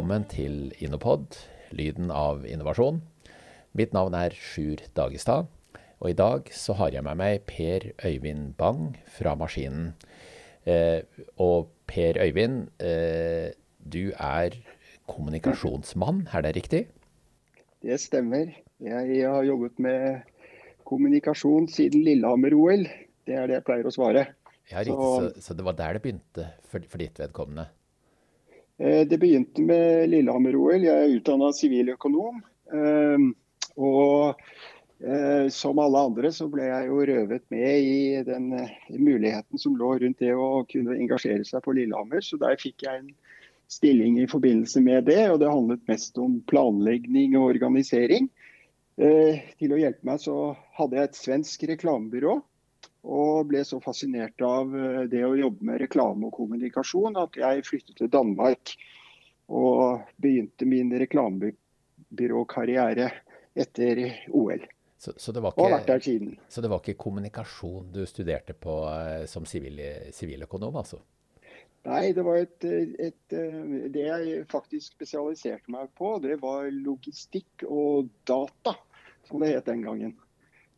Velkommen 0.00 0.22
til 0.32 0.70
Innopod, 0.80 1.34
lyden 1.76 2.08
av 2.08 2.46
innovasjon. 2.48 3.02
Mitt 3.76 3.90
navn 3.92 4.14
er 4.16 4.32
Sjur 4.32 4.80
Dagestad, 4.96 5.50
og 6.00 6.06
i 6.08 6.14
dag 6.16 6.46
så 6.56 6.72
har 6.78 6.94
jeg 6.94 7.04
med 7.04 7.18
meg 7.20 7.42
Per 7.44 7.84
Øyvind 8.08 8.54
Bang 8.56 8.94
fra 9.12 9.34
Maskinen. 9.36 9.90
Eh, 10.64 11.04
og 11.36 11.68
Per 11.84 12.16
Øyvind, 12.16 12.70
eh, 12.80 13.52
du 13.76 14.14
er 14.16 14.56
kommunikasjonsmann, 15.04 16.30
er 16.32 16.46
det 16.46 16.54
riktig? 16.56 16.80
Det 17.84 18.00
stemmer. 18.00 18.54
Jeg 18.80 19.26
har 19.28 19.44
jobbet 19.44 19.76
med 19.76 20.22
kommunikasjon 20.88 21.68
siden 21.68 22.06
Lillehammer-OL. 22.08 22.88
Det 23.28 23.36
er 23.36 23.52
det 23.52 23.58
jeg 23.58 23.68
pleier 23.68 23.84
å 23.84 23.92
svare. 23.92 24.24
Ja, 24.72 24.80
riktig. 24.80 24.96
Så, 24.96 25.44
så 25.44 25.58
det 25.60 25.68
var 25.68 25.76
der 25.76 26.00
det 26.00 26.02
begynte 26.08 26.48
for, 26.72 26.88
for 26.88 27.04
ditt 27.04 27.20
vedkommende? 27.20 27.68
Eh, 28.80 29.06
det 29.06 29.18
begynte 29.18 29.62
med 29.62 30.08
Lillehammer-OL. 30.08 30.84
Jeg 30.86 30.96
er 30.96 31.14
utdanna 31.18 31.50
siviløkonom. 31.52 32.38
Ehm, 32.72 33.26
og 33.76 34.40
eh, 35.04 35.50
som 35.52 35.80
alle 35.82 36.04
andre 36.08 36.30
så 36.32 36.46
ble 36.48 36.64
jeg 36.64 36.86
jo 36.88 37.02
røvet 37.10 37.44
med 37.52 37.90
i 37.90 38.22
den 38.24 38.54
eh, 38.56 38.72
muligheten 38.96 39.60
som 39.60 39.76
lå 39.76 39.98
rundt 40.00 40.24
det 40.24 40.32
å 40.32 40.64
kunne 40.70 40.96
engasjere 40.96 41.44
seg 41.44 41.60
på 41.66 41.76
Lillehammer. 41.76 42.24
Så 42.24 42.40
der 42.40 42.56
fikk 42.60 42.86
jeg 42.86 43.02
en 43.02 43.12
stilling 43.68 44.16
i 44.22 44.30
forbindelse 44.30 44.80
med 44.86 45.10
det. 45.12 45.26
Og 45.28 45.42
det 45.44 45.52
handlet 45.52 45.84
mest 45.90 46.16
om 46.16 46.40
planlegging 46.48 47.36
og 47.36 47.50
organisering. 47.52 48.32
Til 49.00 49.72
å 49.72 49.78
hjelpe 49.80 50.04
meg 50.04 50.18
så 50.20 50.34
hadde 50.76 50.98
jeg 50.98 51.08
et 51.08 51.16
svensk 51.16 51.62
reklamebyrå 51.70 52.34
og 53.02 53.46
ble 53.48 53.64
så 53.64 53.80
fascinert 53.80 54.42
av 54.44 54.76
eh, 54.76 55.02
det 55.10 55.24
å 55.24 55.36
jobbe 55.38 55.64
med 55.70 55.80
reklame 55.84 56.26
og 56.28 56.34
kommunikasjon 56.36 57.16
at 57.20 57.36
jeg 57.40 57.66
flyttet 57.68 57.96
til 58.00 58.08
Danmark. 58.12 58.74
Og 59.50 60.00
begynte 60.22 60.64
min 60.68 60.90
reklamebyråkarriere 61.00 63.08
etter 63.58 63.94
OL. 64.30 64.62
Så, 65.00 65.12
så, 65.16 65.32
det 65.32 65.40
ikke, 65.40 65.56
og 65.56 65.64
har 65.64 65.78
vært 65.78 65.88
der 65.88 66.00
siden. 66.04 66.34
Så 66.52 66.60
det 66.60 66.68
var 66.70 66.80
ikke 66.84 67.00
kommunikasjon 67.00 67.88
du 67.94 68.02
studerte 68.06 68.52
på 68.52 68.74
eh, 68.92 69.24
som 69.30 69.46
siviløkonom, 69.48 70.76
altså? 70.76 70.98
Nei, 71.88 72.12
det 72.12 72.20
var 72.26 72.36
et, 72.36 72.64
et, 73.00 73.32
eh, 73.32 73.88
Det 73.94 74.04
jeg 74.04 74.44
faktisk 74.52 74.92
spesialiserte 74.98 75.72
meg 75.72 75.88
på, 75.96 76.18
det 76.20 76.36
var 76.42 76.68
logistikk 76.68 77.64
og 77.64 78.12
data, 78.28 78.76
som 79.24 79.40
det 79.40 79.54
het 79.54 79.72
den 79.72 79.80
gangen. 79.88 80.12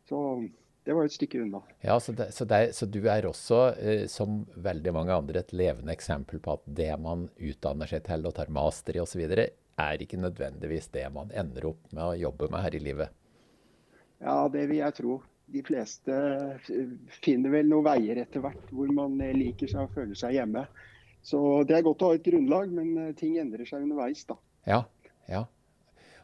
Så 0.07 0.39
det 0.83 0.93
var 0.93 1.07
et 1.07 1.15
stykke 1.15 1.41
unna. 1.45 1.61
Ja, 1.81 1.99
Så, 1.99 2.11
det, 2.11 2.31
så, 2.35 2.45
det, 2.45 2.75
så 2.75 2.85
du 2.85 2.99
er 3.07 3.25
også, 3.25 3.59
eh, 3.79 4.05
som 4.11 4.43
veldig 4.55 4.93
mange 4.95 5.15
andre, 5.15 5.39
et 5.39 5.53
levende 5.55 5.93
eksempel 5.95 6.41
på 6.43 6.57
at 6.57 6.65
det 6.67 6.91
man 6.99 7.29
utdanner 7.37 7.89
seg 7.89 8.03
til 8.07 8.27
og 8.27 8.35
tar 8.35 8.51
master 8.53 8.97
i 8.97 9.03
osv., 9.03 9.23
er 9.73 10.01
ikke 10.05 10.19
nødvendigvis 10.21 10.91
det 10.93 11.07
man 11.09 11.31
ender 11.33 11.71
opp 11.71 11.93
med 11.95 12.03
å 12.05 12.17
jobbe 12.27 12.51
med 12.51 12.61
her 12.61 12.75
i 12.77 12.81
livet? 12.83 13.13
Ja, 14.21 14.43
det 14.51 14.67
vil 14.69 14.83
jeg 14.83 14.97
tro. 14.99 15.21
De 15.53 15.63
fleste 15.65 16.17
eh, 16.69 16.91
finner 17.23 17.55
vel 17.55 17.71
noen 17.71 17.87
veier 17.87 18.21
etter 18.21 18.43
hvert 18.43 18.69
hvor 18.71 18.91
man 18.93 19.17
liker 19.17 19.71
seg 19.71 19.87
og 19.87 19.95
føler 19.95 20.19
seg 20.19 20.37
hjemme. 20.37 20.67
Så 21.23 21.39
det 21.63 21.77
er 21.77 21.85
godt 21.87 22.03
å 22.03 22.11
ha 22.11 22.17
et 22.17 22.25
grunnlag, 22.27 22.71
men 22.75 22.95
eh, 22.99 23.13
ting 23.15 23.37
endrer 23.39 23.67
seg 23.67 23.85
underveis, 23.85 24.25
da. 24.27 24.35
Ja, 24.67 24.81
ja. 25.31 25.45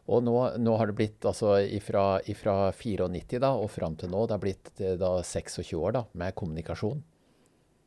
Og 0.10 0.26
nå, 0.26 0.36
nå, 0.58 0.76
har 0.80 0.90
det 0.90 0.98
blitt 0.98 1.26
altså 1.30 1.60
ifra, 1.62 2.20
ifra 2.32 2.72
94 2.74 3.42
da, 3.44 3.54
og 3.54 3.70
fram 3.70 3.98
til 4.00 4.10
nå, 4.10 4.26
det 4.26 4.38
har 4.38 4.44
blitt 4.44 4.72
eh, 4.82 4.98
da 4.98 5.20
26 5.22 5.76
år 5.78 6.00
da, 6.00 6.06
med 6.18 6.38
kommunikasjon? 6.40 7.04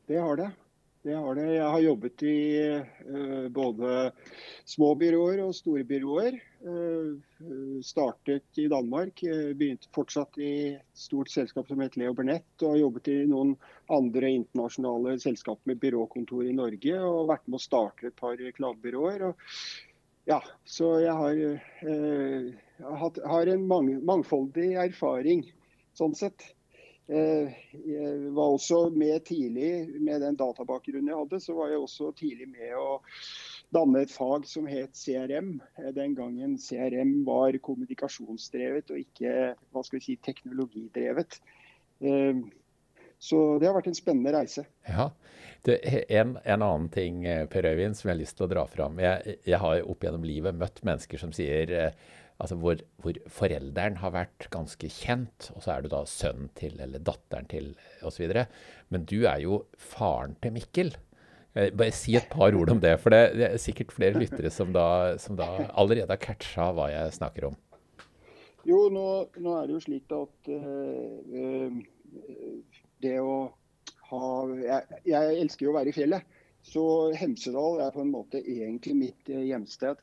Det 0.07 0.21
har 0.23 0.39
det. 0.39 0.49
det 1.03 1.17
har 1.19 1.35
det. 1.39 1.49
Jeg 1.57 1.67
har 1.75 1.83
jobbet 1.83 2.25
i 2.29 2.39
uh, 2.69 3.49
både 3.55 3.99
små 4.69 4.93
byråer 4.99 5.43
og 5.43 5.55
store 5.57 5.83
byråer. 5.89 6.39
Uh, 6.63 7.79
startet 7.83 8.59
i 8.61 8.69
Danmark, 8.71 9.23
begynte 9.59 9.91
fortsatt 9.95 10.39
i 10.39 10.53
et 10.77 10.99
stort 10.99 11.31
selskap 11.33 11.71
som 11.71 11.81
het 11.83 11.97
Leo 11.99 12.15
Bernett. 12.19 12.51
Og 12.61 12.75
har 12.75 12.83
jobbet 12.83 13.13
i 13.15 13.21
noen 13.31 13.55
andre 13.95 14.35
internasjonale 14.43 15.17
selskaper 15.23 15.73
med 15.73 15.81
byråkontor 15.83 16.51
i 16.51 16.59
Norge. 16.59 16.99
Og 16.99 17.31
vært 17.31 17.49
med 17.49 17.59
å 17.59 17.67
starte 17.67 18.11
et 18.11 18.19
par 18.19 18.37
reklamebyråer. 18.39 19.31
og 19.31 19.49
ja, 20.29 20.39
så 20.65 20.97
jeg 21.03 21.15
har, 21.19 21.39
eh, 21.91 22.51
hatt, 23.03 23.19
har 23.27 23.51
en 23.51 23.67
mang, 23.67 23.93
mangfoldig 24.07 24.73
erfaring 24.85 25.47
sånn 25.99 26.15
sett. 26.15 26.45
Eh, 27.11 27.51
jeg 27.75 28.31
var 28.33 28.55
også 28.55 28.85
med 28.95 29.25
tidlig, 29.27 30.01
med 30.01 30.23
den 30.23 30.39
databakgrunnen 30.39 31.11
jeg 31.11 31.19
hadde, 31.19 31.41
så 31.43 31.57
var 31.59 31.73
jeg 31.73 31.83
også 31.83 32.13
tidlig 32.17 32.47
med 32.53 32.77
å 32.79 33.01
danne 33.75 34.05
et 34.05 34.15
fag 34.15 34.47
som 34.49 34.69
het 34.71 34.95
CRM. 34.97 35.57
Eh, 35.81 35.91
den 35.97 36.15
gangen 36.19 36.55
CRM 36.63 37.25
var 37.27 37.59
kommunikasjonsdrevet 37.67 38.95
og 38.95 39.03
ikke 39.03 39.35
hva 39.73 39.85
skal 39.85 39.99
vi 39.99 40.07
si, 40.07 40.19
teknologidrevet. 40.23 41.41
Eh, 42.07 42.39
så 43.23 43.41
det 43.63 43.69
har 43.69 43.77
vært 43.77 43.93
en 43.93 43.95
spennende 43.95 44.33
reise. 44.35 44.65
Ja, 44.89 45.13
det, 45.63 45.77
en, 46.11 46.35
en, 46.43 46.63
annen 46.65 46.89
ting 46.91 47.23
eh, 47.29 47.45
Per 47.51 47.69
Øyvind, 47.69 47.95
som 47.95 48.11
jeg 48.11 48.17
har 48.17 48.23
lyst 48.25 48.35
til 48.39 48.49
å 48.49 48.51
dra 48.51 48.65
fram. 48.67 48.99
Jeg, 48.99 49.37
jeg 49.47 49.61
har 49.63 49.85
opp 49.87 50.03
gjennom 50.03 50.27
livet 50.27 50.59
møtt 50.59 50.83
mennesker 50.87 51.23
som 51.23 51.31
sier 51.37 51.71
eh, 51.71 51.95
altså 52.43 52.59
hvor, 52.59 52.83
hvor, 53.05 53.21
forelderen 53.31 54.01
har 54.03 54.15
vært 54.17 54.49
ganske 54.51 54.91
kjent, 54.91 55.53
og 55.55 55.63
så 55.63 55.77
er 55.77 55.85
du 55.85 55.93
da 55.93 56.03
sønnen 56.11 56.51
til 56.59 56.75
eller 56.83 57.05
datteren 57.07 57.47
til 57.51 57.71
osv. 58.03 58.35
Men 58.91 59.07
du 59.07 59.21
er 59.23 59.45
jo 59.45 59.63
faren 59.79 60.35
til 60.43 60.57
Mikkel. 60.59 60.95
Eh, 61.55 61.71
bare 61.71 61.95
si 61.95 62.17
et 62.19 62.27
par 62.33 62.59
ord 62.59 62.75
om 62.75 62.83
det, 62.83 62.97
for 63.05 63.15
det, 63.15 63.23
er 63.53 63.59
sikkert 63.63 63.95
flere 63.95 64.19
lyttere 64.19 64.51
som 64.51 64.75
da, 64.75 65.15
som 65.23 65.39
da 65.39 65.53
allerede 65.71 66.11
har 66.11 66.23
catcha 66.23 66.73
hva 66.75 66.91
jeg 66.91 67.19
snakker 67.21 67.53
om. 67.53 67.59
Jo, 68.67 68.87
nå, 68.95 69.07
nå 69.43 69.57
er 69.59 69.67
det 69.67 69.75
jo 69.75 69.83
slik 69.83 70.11
at 70.15 70.51
uh, 70.55 71.17
uh, 71.35 72.82
det 73.03 73.19
å 73.21 73.51
ha 74.13 74.31
jeg, 74.61 75.01
jeg, 75.09 75.37
elsker 75.43 75.67
jo 75.67 75.73
å 75.73 75.79
være 75.79 75.93
i 75.93 75.97
fjellet. 75.97 76.39
Så 76.63 76.85
Hemsedal 77.19 77.81
er 77.83 77.95
på 77.95 78.05
en 78.05 78.13
måte 78.13 78.41
egentlig 78.41 78.95
mitt 78.99 79.31
eh, 79.33 79.47
hjemsted. 79.49 80.01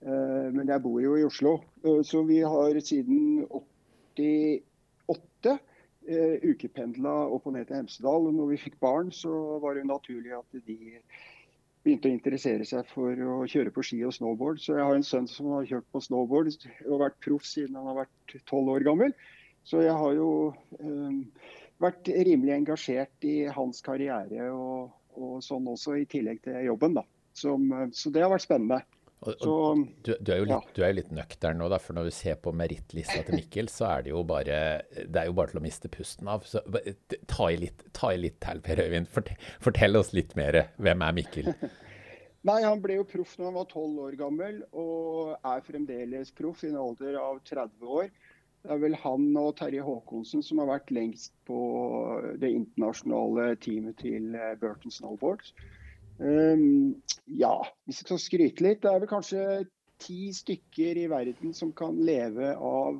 Uh, 0.00 0.48
men 0.54 0.64
jeg 0.64 0.82
bor 0.82 0.96
jo 1.02 1.18
i 1.18 1.26
Oslo. 1.26 1.58
Uh, 1.84 2.00
så 2.06 2.22
vi 2.26 2.40
har 2.40 2.78
siden 2.82 3.44
88 3.52 5.52
uh, 5.52 6.36
ukependla 6.40 7.12
opp 7.28 7.46
og 7.46 7.54
ned 7.54 7.68
til 7.68 7.82
Hemsedal. 7.82 8.30
Og 8.30 8.34
når 8.34 8.54
vi 8.54 8.62
fikk 8.64 8.80
barn, 8.82 9.12
så 9.14 9.60
var 9.62 9.76
det 9.76 9.84
jo 9.84 9.92
naturlig 9.92 10.34
at 10.38 10.62
de 10.66 10.78
begynte 11.84 12.10
å 12.10 12.12
interessere 12.12 12.66
seg 12.68 12.88
for 12.90 13.22
å 13.24 13.36
kjøre 13.48 13.72
på 13.76 13.84
ski 13.86 14.00
og 14.08 14.16
snowboard. 14.16 14.58
Så 14.64 14.74
jeg 14.76 14.88
har 14.88 14.96
en 14.96 15.06
sønn 15.06 15.28
som 15.30 15.52
har 15.54 15.68
kjørt 15.68 15.88
på 15.92 16.02
snowboard 16.04 16.50
og 16.88 17.04
vært 17.04 17.20
proff 17.24 17.46
siden 17.48 17.78
han 17.78 17.88
har 17.92 18.02
vært 18.02 18.34
tolv 18.50 18.74
år 18.74 18.84
gammel. 18.88 19.14
Så 19.68 19.84
jeg 19.84 19.94
har 19.96 20.16
jo 20.16 20.28
um, 20.80 21.22
vært 21.80 22.10
rimelig 22.12 22.56
engasjert 22.58 23.26
i 23.28 23.36
hans 23.52 23.82
karriere 23.84 24.50
og, 24.52 24.92
og 25.16 25.40
sånn 25.44 25.68
også, 25.70 25.96
i 26.00 26.08
tillegg 26.10 26.42
til 26.44 26.58
jobben. 26.68 26.96
da. 27.00 27.06
Som, 27.36 27.70
så 27.94 28.10
det 28.12 28.24
har 28.24 28.32
vært 28.32 28.44
spennende. 28.44 28.82
Og, 29.20 29.34
og 29.34 29.42
så, 29.44 29.54
du, 30.06 30.14
du, 30.16 30.30
er 30.32 30.38
jo 30.40 30.46
litt, 30.48 30.78
ja. 30.80 30.88
litt 30.96 31.10
nøktern 31.12 31.58
nå, 31.60 31.66
da, 31.68 31.76
for 31.82 31.96
når 31.96 32.08
du 32.08 32.14
ser 32.16 32.38
på 32.40 32.54
merittlista 32.56 33.18
til 33.26 33.36
Mikkel, 33.36 33.68
så 33.68 33.90
er 33.90 34.06
det 34.06 34.14
jo 34.14 34.22
bare 34.24 34.60
det 34.88 35.20
er 35.20 35.28
jo 35.28 35.34
bare 35.36 35.52
til 35.52 35.60
å 35.60 35.64
miste 35.64 35.90
pusten 35.92 36.30
av. 36.32 36.46
Så 36.48 36.62
ta 37.28 37.50
i 37.52 37.58
litt, 37.60 37.84
ta 37.96 38.14
i 38.14 38.20
litt 38.22 38.38
til, 38.40 38.62
Per 38.64 38.80
Øyvind. 38.80 39.10
Fortell, 39.12 39.46
fortell, 39.60 40.00
oss 40.00 40.14
litt 40.16 40.32
mer. 40.40 40.62
Hvem 40.80 41.04
er 41.04 41.16
Mikkel? 41.20 41.52
Nei, 42.48 42.62
Han 42.64 42.80
ble 42.80 42.96
jo 42.96 43.04
proff 43.04 43.34
når 43.36 43.50
han 43.50 43.58
var 43.58 43.68
12 43.68 44.00
år 44.06 44.16
gammel, 44.16 44.62
og 44.72 45.34
er 45.36 45.66
fremdeles 45.66 46.32
proff 46.32 46.64
i 46.64 46.70
en 46.70 46.80
alder 46.80 47.20
av 47.20 47.42
30 47.44 47.92
år. 48.00 48.08
Det 48.60 48.74
er 48.74 48.80
vel 48.82 48.96
han 49.00 49.28
og 49.40 49.54
Terje 49.56 49.84
Håkonsen 49.84 50.42
som 50.44 50.60
har 50.60 50.68
vært 50.68 50.90
lengst 50.92 51.32
på 51.48 51.60
det 52.42 52.50
internasjonale 52.52 53.54
teamet 53.64 53.96
til 54.02 54.34
eh, 54.36 54.56
Burton 54.60 54.92
Snowboards. 54.92 55.54
Um, 56.20 56.98
ja, 57.24 57.54
hvis 57.88 58.02
jeg 58.02 58.08
skal 58.10 58.20
skryte 58.20 58.64
litt, 58.66 58.82
det 58.82 58.90
er 58.90 59.00
vel 59.00 59.08
kanskje 59.08 59.44
ti 60.04 60.28
stykker 60.36 60.98
i 61.00 61.06
verden 61.08 61.54
som 61.56 61.72
kan 61.76 61.96
leve, 62.04 62.52
av, 62.52 62.98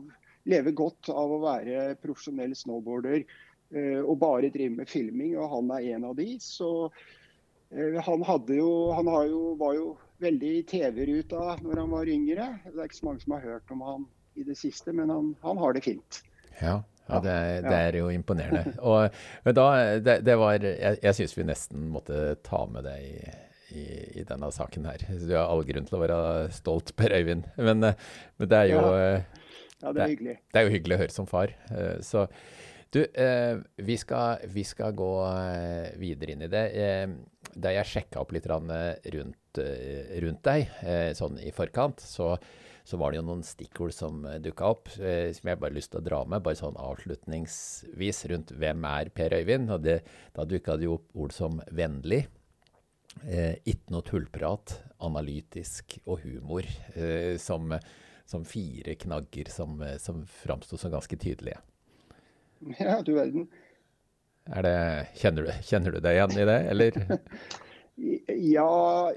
leve 0.49 0.73
godt 0.73 1.11
av 1.13 1.35
å 1.37 1.43
være 1.43 1.99
profesjonell 2.01 2.55
snowboarder 2.57 3.27
uh, 3.27 4.01
og 4.01 4.17
bare 4.23 4.53
drive 4.55 4.79
med 4.79 4.89
filming, 4.89 5.35
og 5.37 5.53
han 5.59 5.75
er 5.77 5.91
en 5.99 6.07
av 6.09 6.17
de. 6.17 6.31
Så 6.41 6.71
uh, 6.89 7.99
han, 8.07 8.25
jo, 8.57 8.71
han 8.97 9.13
jo, 9.29 9.43
var 9.61 9.77
jo 9.77 9.93
veldig 10.25 10.55
TV-ruta 10.73 11.59
når 11.61 11.83
han 11.85 11.93
var 11.93 12.15
yngre. 12.17 12.49
Det 12.65 12.79
er 12.79 12.89
ikke 12.89 13.03
så 13.03 13.11
mange 13.11 13.27
som 13.27 13.37
har 13.37 13.45
hørt 13.45 13.77
om 13.77 13.85
han 13.85 14.09
i 14.39 14.47
det 14.47 14.57
siste, 14.59 14.95
men 14.97 15.11
han, 15.13 15.35
han 15.43 15.61
har 15.61 15.77
det 15.77 15.83
fint. 15.85 16.23
Ja, 16.61 16.81
ja 17.09 17.21
det, 17.25 17.35
er, 17.35 17.63
det, 17.67 17.77
er, 17.77 17.99
jo 18.01 18.11
imponerende. 18.15 18.77
Og, 18.87 19.21
da, 19.57 19.67
det, 19.99 20.21
det 20.27 20.37
var, 20.41 20.59
jeg, 20.63 21.01
jeg 21.03 21.19
syns 21.19 21.37
vi 21.39 21.47
nesten 21.49 21.91
måtte 21.93 22.37
ta 22.47 22.63
med 22.71 22.87
det 22.89 22.97
i, 23.05 23.13
i, 23.75 23.85
i, 24.23 24.25
denne 24.29 24.53
saken 24.55 24.89
her. 24.91 25.05
Du 25.19 25.35
har 25.35 25.51
all 25.51 25.65
grunn 25.69 25.89
til 25.89 25.99
å 25.99 26.03
være 26.05 26.23
stolt, 26.55 26.95
Per 26.99 27.17
Øyvind. 27.19 27.51
Men, 27.59 27.91
men 27.91 28.51
det 28.51 28.65
er 28.65 28.73
jo 28.73 28.83
ja. 28.87 29.05
ja. 29.83 29.93
det 29.93 30.05
er 30.05 30.15
hyggelig. 30.15 30.41
Det 30.51 30.63
er 30.63 30.69
jo 30.69 30.75
hyggelig 30.77 30.99
å 30.99 31.05
høre 31.05 31.17
som 31.21 31.31
far. 31.31 31.57
Så 32.07 32.29
Du, 32.91 33.05
eh, 33.15 33.57
vi, 33.77 33.95
skal, 33.97 34.41
vi, 34.51 34.65
skal, 34.67 34.97
gå 34.99 35.11
eh, 35.29 35.93
videre 36.01 36.35
inn 36.35 36.41
i 36.43 36.51
det. 36.51 36.65
Eh, 36.75 37.05
da 37.55 37.71
jeg 37.75 37.87
sjekka 37.87 38.23
opp 38.23 38.35
litt 38.35 38.49
rundt, 38.51 39.61
eh, 39.63 40.17
rundt 40.25 40.43
deg 40.47 40.73
eh, 40.83 41.11
sånn 41.15 41.39
i 41.39 41.53
forkant, 41.55 42.03
så, 42.03 42.35
så, 42.85 42.99
var 43.01 43.13
det 43.13 43.21
jo 43.21 43.27
noen 43.29 43.45
stikkord 43.47 43.95
som 43.95 44.25
uh, 44.27 44.39
dukka 44.43 44.73
opp, 44.73 44.91
som 44.91 45.51
jeg 45.51 45.61
bare 45.61 45.77
lyst 45.77 45.93
til 45.95 46.01
å 46.01 46.07
dra 46.07 46.21
med, 46.25 46.43
bare 46.45 46.59
sånn 46.59 46.79
avslutningsvis 46.81 48.25
rundt 48.33 48.53
hvem 48.59 48.85
er 48.91 49.13
Per 49.15 49.37
Øyvind. 49.39 49.73
Og 49.75 49.87
det, 49.87 50.01
da 50.37 50.47
dukka 50.49 50.77
det 50.79 50.89
jo 50.89 50.99
opp 50.99 51.25
ord 51.25 51.35
som 51.37 51.63
vennlig. 51.71 52.25
Eh, 53.27 53.57
ikke 53.67 53.91
noe 53.91 54.07
tullprat, 54.07 54.77
analytisk 55.03 55.97
og 56.05 56.23
humor 56.23 56.67
som, 57.43 57.73
som, 58.29 58.45
fire 58.47 58.95
knagger 59.01 59.51
som, 59.51 59.81
som 59.99 60.21
framsto 60.31 60.79
som 60.79 60.93
ganske 60.95 61.19
tydelige. 61.19 61.59
Ja, 62.79 63.01
du 63.03 63.15
verden. 63.17 63.49
Det, 64.51 65.07
kjenner, 65.21 65.47
du, 65.47 65.51
kjenner, 65.63 65.95
du, 65.95 66.01
deg 66.03 66.17
igjen 66.17 66.39
i 66.41 66.47
det, 66.49 66.61
eller? 66.73 66.97
ja, 68.27 69.13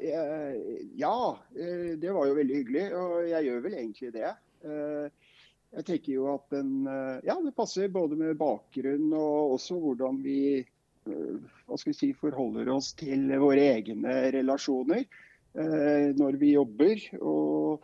ja, 0.96 1.40
eh, 1.56 1.98
det 1.98 2.12
var 2.12 2.28
jo 2.28 2.38
veldig 2.38 2.60
hyggelig. 2.60 2.86
Og 3.00 3.30
jeg 3.30 3.48
gjør 3.48 3.64
vel 3.66 3.78
egentlig 3.80 4.12
det. 4.16 4.32
Eh, 4.68 5.34
jeg 5.74 5.88
tenker 5.88 6.14
jo 6.14 6.30
at 6.36 6.52
den 6.54 6.86
Ja, 7.26 7.40
det 7.42 7.56
passer 7.58 7.90
både 7.90 8.18
med 8.20 8.38
bakgrunn 8.38 9.08
og 9.18 9.56
også 9.56 9.80
hvordan 9.82 10.20
vi 10.22 10.62
eh, 10.62 11.38
hva 11.66 11.80
skal 11.80 11.94
vi 11.94 11.98
si, 11.98 12.12
forholder 12.14 12.70
oss 12.76 12.92
til 13.00 13.32
våre 13.42 13.72
egne 13.80 14.20
relasjoner 14.36 15.08
når 15.54 16.36
vi 16.42 16.56
jobber. 16.56 17.02
Og 17.22 17.84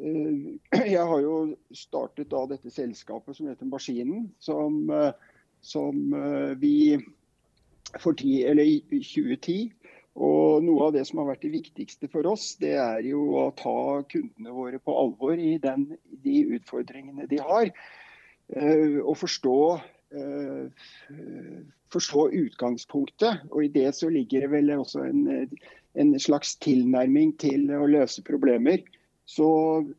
jeg 0.94 1.02
har 1.10 1.18
jo 1.20 1.34
startet 1.76 2.30
da 2.32 2.46
dette 2.48 2.72
selskapet 2.72 3.36
som 3.36 3.50
heter 3.50 3.68
Maskinen, 3.68 4.30
som 4.40 4.88
som 5.60 6.14
eh, 6.14 6.56
vi 6.56 6.98
for 7.98 8.12
ti, 8.12 8.44
eller 8.44 8.62
i 8.62 8.80
2010. 8.90 9.72
Og 10.18 10.64
Noe 10.64 10.88
av 10.88 10.94
det 10.96 11.04
som 11.06 11.20
har 11.22 11.30
vært 11.30 11.44
det 11.46 11.52
viktigste 11.54 12.08
for 12.10 12.26
oss, 12.32 12.54
det 12.60 12.74
er 12.82 13.04
jo 13.06 13.22
å 13.38 13.46
ta 13.56 14.02
kundene 14.10 14.54
våre 14.54 14.80
på 14.82 14.94
alvor 14.98 15.38
i 15.38 15.54
den, 15.62 15.86
de 16.24 16.42
utfordringene 16.58 17.28
de 17.30 17.38
har. 17.38 17.70
Eh, 18.50 18.98
og 18.98 19.14
forstå, 19.20 19.58
eh, 20.18 20.88
forstå 21.94 22.26
utgangspunktet. 22.42 23.46
Og 23.52 23.68
i 23.68 23.72
det 23.72 23.92
så 23.96 24.10
ligger 24.10 24.46
det 24.46 24.52
vel 24.56 24.74
også 24.74 25.06
en, 25.06 25.22
en 25.94 26.14
slags 26.18 26.56
tilnærming 26.58 27.36
til 27.38 27.70
å 27.78 27.86
løse 27.86 28.26
problemer. 28.26 28.82
Så 29.30 29.46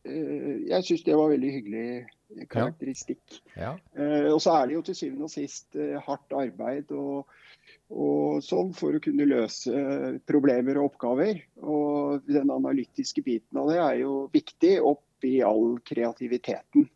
jeg 0.04 0.84
syns 0.84 1.06
det 1.06 1.16
var 1.16 1.30
veldig 1.32 1.52
hyggelig 1.54 2.48
karakteristikk. 2.52 3.38
Ja. 3.56 3.78
Ja. 3.96 4.08
og 4.34 4.42
så 4.44 4.58
er 4.58 4.68
det 4.68 4.76
jo 4.76 4.82
til 4.84 4.98
syvende 4.98 5.30
og 5.30 5.32
sist 5.32 5.78
hardt 6.04 6.36
arbeid 6.36 6.92
og, 6.92 7.32
og 7.92 8.40
sånn 8.46 8.72
for 8.78 8.96
å 8.96 9.02
kunne 9.04 9.28
løse 9.28 9.84
problemer 10.30 10.80
og 10.80 10.94
oppgaver. 10.94 11.44
Og 11.62 12.26
den 12.30 12.54
analytiske 12.54 13.24
biten 13.26 13.60
av 13.62 13.72
det 13.72 13.80
er 13.84 14.02
jo 14.06 14.16
viktig 14.34 14.78
opp 14.80 15.28
i 15.28 15.42
all 15.46 15.78
kreativiteten. 15.86 16.88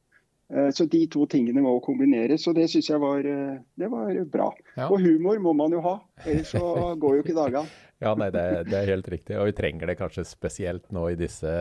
Så 0.78 0.86
de 0.86 1.00
to 1.10 1.26
tingene 1.26 1.64
må 1.66 1.72
kombineres, 1.82 2.44
og 2.46 2.54
det 2.58 2.68
syns 2.70 2.92
jeg 2.92 3.02
var, 3.02 3.26
det 3.26 3.88
var 3.90 4.20
bra. 4.30 4.52
Ja. 4.76 4.92
Og 4.92 5.02
humor 5.02 5.40
må 5.42 5.56
man 5.58 5.74
jo 5.74 5.82
ha, 5.82 5.96
ellers 6.22 6.52
så 6.54 6.62
går 7.02 7.18
jo 7.18 7.24
ikke 7.26 7.38
dagene. 7.38 7.66
Ja, 8.04 8.12
nei, 8.20 8.28
det, 8.34 8.44
det, 8.68 8.76
er 8.76 8.92
helt 8.92 9.08
riktig. 9.08 9.38
Og 9.40 9.48
vi 9.50 9.56
trenger 9.56 9.90
det 9.90 9.98
kanskje 10.00 10.26
spesielt 10.28 10.90
nå 10.96 11.08
i 11.14 11.20
disse 11.20 11.52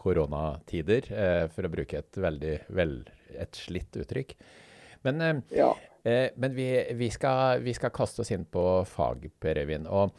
koronatider, 0.00 1.06
eh, 1.14 1.44
for 1.54 1.66
å 1.66 1.70
bruke 1.70 2.00
et 2.00 2.18
veldig 2.18 2.54
vel, 2.74 2.96
et 3.38 3.56
slitt 3.58 3.94
uttrykk. 4.02 4.34
Men, 5.04 5.20
eh, 5.20 5.58
ja. 5.58 5.70
eh, 6.02 6.30
men 6.40 6.56
vi, 6.56 6.68
vi, 6.98 7.10
skal, 7.12 7.60
vi, 7.64 7.74
skal, 7.76 7.92
kaste 7.94 8.24
oss 8.24 8.32
inn 8.34 8.46
på 8.48 8.64
fag, 8.88 9.28
Per 9.40 9.60
Øyvind. 9.62 9.90
Og 9.90 10.14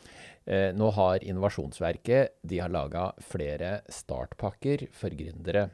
eh, 0.46 0.70
nå 0.78 0.92
har 0.98 1.26
Innovasjonsverket 1.26 2.40
de 2.46 2.62
har 2.62 2.74
laga 2.74 3.10
flere 3.24 3.80
startpakker 3.92 4.88
for 4.96 5.18
gründere. 5.18 5.70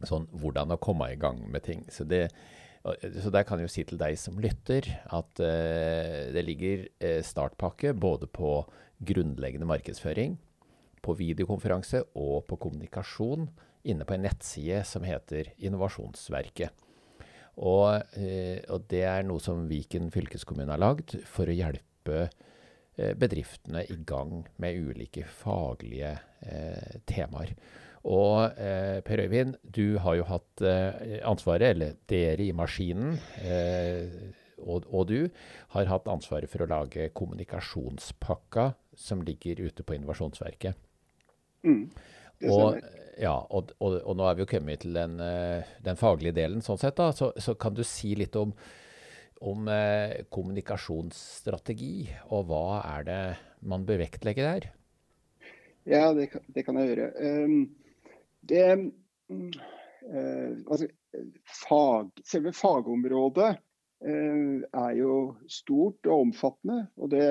Sånn 0.00 0.30
hvordan 0.40 0.72
å 0.72 0.80
komme 0.80 1.10
i 1.12 1.20
gang 1.20 1.44
med 1.52 1.66
ting. 1.66 1.84
Så 1.92 2.08
det 2.08 2.30
så 2.80 3.28
der 3.28 3.44
kan 3.44 3.60
jeg 3.60 3.68
jo 3.68 3.72
si 3.74 3.82
til 3.84 3.98
deg 4.00 4.16
som 4.16 4.38
lytter, 4.40 4.86
at 5.12 5.40
eh, 5.44 6.30
det 6.32 6.44
ligger 6.46 6.86
uh, 7.04 7.18
startpakke 7.20 7.92
både 7.92 8.24
på 8.32 8.62
grunnleggende 9.04 9.68
markedsføring, 9.68 10.38
på 11.04 11.16
videokonferanse 11.16 12.02
og 12.16 12.46
på 12.48 12.56
kommunikasjon 12.60 13.50
inne 13.88 14.04
på 14.04 14.16
en 14.16 14.24
nettside 14.24 14.82
som 14.88 15.04
heter 15.04 15.52
Innovasjonsverket. 15.60 16.72
Og, 17.58 18.14
eh, 18.16 18.62
og 18.70 18.86
det 18.90 19.02
er 19.08 19.26
noe 19.26 19.42
som 19.42 19.66
Viken 19.68 20.10
fylkeskommune 20.14 20.72
har 20.72 20.80
lagd 20.80 21.18
for 21.28 21.50
å 21.50 21.56
hjelpe 21.56 22.22
eh, 22.28 23.14
bedriftene 23.18 23.84
i 23.90 23.98
gang 24.06 24.44
med 24.62 24.90
ulike 24.90 25.26
faglige 25.42 26.14
eh, 26.46 27.00
temaer. 27.10 27.54
Og 28.08 28.56
eh, 28.56 29.00
Per 29.04 29.20
Øyvind, 29.20 29.58
du 29.76 29.98
har 30.00 30.16
jo 30.16 30.28
hatt 30.30 30.62
eh, 30.64 31.18
ansvaret, 31.28 31.74
eller 31.74 31.98
dere 32.08 32.46
i 32.46 32.54
maskinen, 32.56 33.18
eh, 33.44 34.08
og, 34.60 34.86
og, 34.92 35.08
du 35.08 35.28
har 35.74 35.88
hatt 35.88 36.08
ansvaret 36.08 36.48
for 36.52 36.64
å 36.64 36.68
lage 36.68 37.10
kommunikasjonspakka 37.16 38.70
som 38.96 39.22
ligger 39.24 39.60
ute 39.68 39.84
på 39.84 39.96
Innovasjonsverket. 39.96 40.76
Mm, 41.64 41.90
og, 42.48 42.80
ja, 43.20 43.34
og, 43.52 43.72
og, 43.78 43.98
og, 44.00 44.14
nå 44.16 44.26
er 44.26 44.36
vi 44.36 44.44
jo 44.44 44.50
kommet 44.50 44.82
til 44.84 44.96
den, 44.96 45.18
eh, 45.20 45.68
den 45.84 45.98
faglige 46.00 46.36
delen, 46.38 46.62
sånn 46.64 46.80
sett. 46.80 46.96
da, 46.96 47.10
så, 47.16 47.30
så, 47.36 47.54
kan 47.60 47.76
du 47.76 47.82
si 47.86 48.14
litt 48.16 48.36
om, 48.40 48.54
om 49.44 49.68
eh, 49.72 50.22
kommunikasjonsstrategi, 50.32 52.08
og 52.32 52.48
hva 52.48 52.80
er 52.96 53.08
det 53.08 53.22
man 53.68 53.84
bør 53.88 54.00
vektlegge 54.06 54.46
der? 54.46 54.70
Ja, 55.88 56.10
det 56.16 56.30
det 56.54 56.64
kan 56.64 56.78
jeg 56.80 56.92
gjøre. 56.92 57.10
Um, 57.20 57.60
det 58.48 58.64
uh, 58.76 60.54
altså, 60.66 60.88
fag, 61.60 62.10
Selve 62.24 62.52
fagområdet 62.56 63.54
er 64.00 64.92
jo 64.96 65.14
stort 65.50 66.06
og 66.08 66.26
omfattende. 66.26 66.86
Og 66.96 67.10
det 67.12 67.24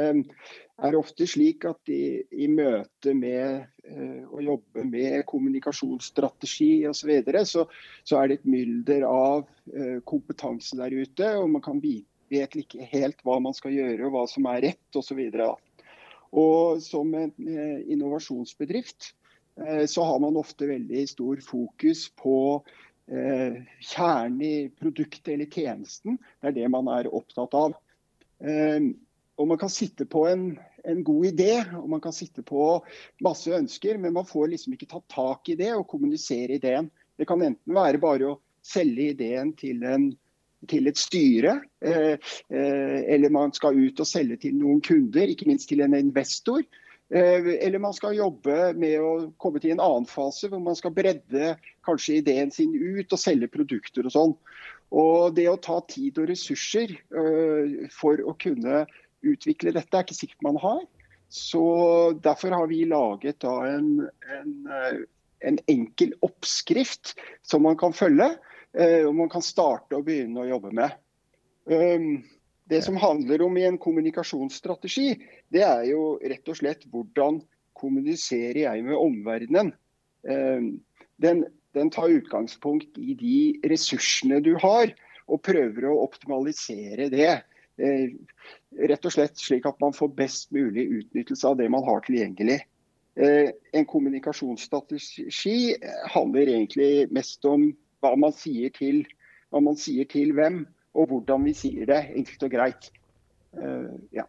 er 0.78 0.98
ofte 0.98 1.26
slik 1.28 1.66
at 1.66 1.90
i, 1.90 2.22
i 2.32 2.48
møte 2.52 3.14
med 3.18 3.64
eh, 3.90 4.22
å 4.30 4.42
jobbe 4.44 4.86
med 4.86 5.26
kommunikasjonsstrategi 5.30 6.86
osv., 6.90 7.02
så, 7.02 7.10
videre, 7.10 7.46
så 7.46 7.66
så 8.04 8.20
er 8.20 8.30
det 8.30 8.40
et 8.40 8.52
mylder 8.54 9.08
av 9.08 9.48
eh, 9.74 9.98
kompetanse 10.06 10.78
der 10.78 10.94
ute. 10.94 11.32
Og 11.42 11.50
man 11.58 11.66
kan 11.66 11.82
vite, 11.82 12.08
vet 12.30 12.54
ikke 12.62 12.86
helt 12.92 13.24
hva 13.26 13.40
man 13.42 13.56
skal 13.58 13.74
gjøre 13.74 14.06
og 14.06 14.14
hva 14.14 14.28
som 14.30 14.46
er 14.52 14.68
rett 14.68 15.00
osv. 15.00 15.24
Og, 15.42 15.88
og 16.38 16.84
som 16.86 17.16
en 17.18 17.34
innovasjonsbedrift 17.90 19.16
så 19.92 20.04
har 20.08 20.22
man 20.24 20.38
ofte 20.40 20.70
veldig 20.70 21.02
stor 21.10 21.42
fokus 21.44 22.06
på 22.22 22.36
eh, 22.62 22.78
kjernen 23.10 24.42
i 24.46 24.70
produktet 24.80 25.32
eller 25.34 25.50
tjenesten. 25.50 26.18
Det 26.42 26.52
er 26.52 26.58
det 26.60 26.72
man 26.74 26.90
er 26.94 27.10
opptatt 27.10 27.56
av. 27.58 27.78
Eh, 28.40 28.92
og 29.40 29.48
Man 29.48 29.58
kan 29.58 29.72
sitte 29.72 30.06
på 30.06 30.26
en, 30.28 30.58
en, 30.84 31.04
god 31.04 31.26
idé 31.26 31.54
og 31.80 31.90
man 31.90 32.02
kan 32.04 32.14
sitte 32.14 32.44
på 32.44 32.82
masse 33.24 33.52
ønsker, 33.56 33.98
men 33.98 34.14
man 34.14 34.28
får 34.28 34.52
liksom 34.52 34.76
ikke 34.76 34.90
tatt 34.92 35.08
tak 35.14 35.50
i 35.50 35.56
det 35.60 35.72
og 35.78 35.88
kommunisere 35.88 36.58
ideen. 36.60 36.90
Det 37.16 37.28
kan 37.28 37.42
enten 37.42 37.76
være 37.76 38.02
bare 38.04 38.34
å 38.34 38.40
selge 38.66 39.14
ideen 39.14 39.54
til, 39.56 39.84
en, 39.88 40.10
til 40.68 40.92
et 40.92 41.00
styre, 41.00 41.56
eh, 41.80 42.20
eh 42.52 43.00
eller 43.16 43.32
man 43.32 43.56
skal 43.56 43.80
ut 43.80 44.04
og 44.04 44.08
selge 44.08 44.42
til 44.44 44.60
noen 44.60 44.84
kunder, 44.84 45.32
ikke 45.32 45.48
minst 45.48 45.72
til 45.72 45.86
en 45.88 45.96
investor. 45.96 46.64
Eh, 47.10 47.66
eller 47.66 47.80
man 47.80 47.94
skal 47.94 48.18
jobbe 48.18 48.74
med 48.78 49.02
å 49.02 49.14
komme 49.42 49.58
til 49.62 49.74
en 49.74 49.82
annen 49.82 50.06
fase 50.10 50.50
hvor 50.50 50.62
man 50.62 50.78
skal 50.78 50.94
bredde 50.94 51.56
kanskje 51.88 52.20
ideen 52.20 52.54
sin 52.54 52.76
ut 52.76 53.10
og 53.10 53.22
selge 53.22 53.50
produkter 53.50 54.06
og 54.06 54.14
sånn. 54.14 54.36
Og 54.94 55.34
Det 55.38 55.48
å 55.50 55.58
ta 55.58 55.80
tid 55.90 56.22
og 56.22 56.30
ressurser 56.30 56.94
eh, 56.94 57.90
for 57.94 58.22
å 58.22 58.36
kunne 58.38 58.86
utvikle 59.26 59.74
dette, 59.74 59.90
er 59.90 60.06
ikke 60.06 60.20
sikkert 60.20 60.46
man 60.46 60.62
har. 60.62 60.84
Så 61.34 61.64
Derfor 62.22 62.54
har 62.58 62.70
vi 62.70 62.84
laget 62.90 63.46
en, 63.46 64.06
en, 64.38 64.54
eh, 64.70 65.02
en, 65.50 65.60
enkel 65.70 66.14
oppskrift 66.26 67.16
som 67.42 67.66
man 67.66 67.78
kan 67.80 67.96
følge, 67.96 68.36
og 68.70 69.16
man 69.18 69.30
kan 69.34 69.42
starte 69.42 69.98
og 69.98 70.04
begynne 70.06 70.44
å 70.44 70.46
jobbe 70.46 70.70
med. 70.78 70.92
Det 72.70 72.82
som 72.86 72.98
handler 73.02 73.42
om 73.42 73.58
i 73.58 73.66
en 73.66 73.80
kommunikasjonsstrategi, 73.82 75.16
det 75.50 75.64
er 75.66 75.88
jo 75.90 76.20
rett 76.22 76.52
og 76.52 76.60
slett 76.60 76.86
hvordan 76.92 77.40
kommuniserer 77.80 78.62
jeg 78.66 78.84
med 78.86 79.00
omverdenen. 79.00 79.72
Ehm, 80.30 80.76
den, 81.18 81.46
den 81.74 81.90
tar 81.90 82.14
utgangspunkt 82.14 83.00
i 83.02 83.16
de 83.18 83.70
ressursene 83.72 84.42
du 84.46 84.54
har, 84.62 84.94
og 85.30 85.42
prøver 85.46 85.90
å 85.90 86.00
optimalisere 86.04 87.10
det. 87.14 87.32
Eh, 87.80 88.14
rett 88.90 89.06
og 89.06 89.14
slett 89.14 89.40
slik 89.40 89.66
at 89.70 89.80
man 89.82 89.96
får 89.96 90.14
best 90.18 90.50
mulig 90.54 90.88
utnyttelse 91.00 91.48
av 91.48 91.60
det 91.62 91.70
man 91.72 91.86
har 91.88 92.04
tilgjengelig. 92.06 92.60
Eh, 93.20 93.52
en 93.74 93.86
kommunikasjonsstrategi 93.90 95.76
handler 96.14 96.54
egentlig 96.54 97.08
mest 97.14 97.46
om 97.50 97.72
hva 98.04 98.14
man 98.20 98.36
sier 98.36 98.74
til, 98.76 99.04
man 99.54 99.78
sier 99.80 100.08
til 100.10 100.34
hvem 100.38 100.64
og 100.98 101.12
hvordan 101.12 101.46
vi 101.46 101.56
sier 101.58 101.90
det, 101.90 102.00
enkelt 102.18 102.46
og 102.48 102.54
greit. 102.54 102.90
Uh, 103.58 103.98
ja. 104.16 104.26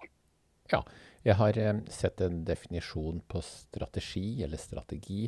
ja. 0.73 0.83
Jeg 1.23 1.37
har 1.37 1.59
sett 1.93 2.21
en 2.25 2.43
definisjon 2.49 3.21
på 3.29 3.43
strategi, 3.45 4.43
eller 4.45 4.61
strategi, 4.61 5.26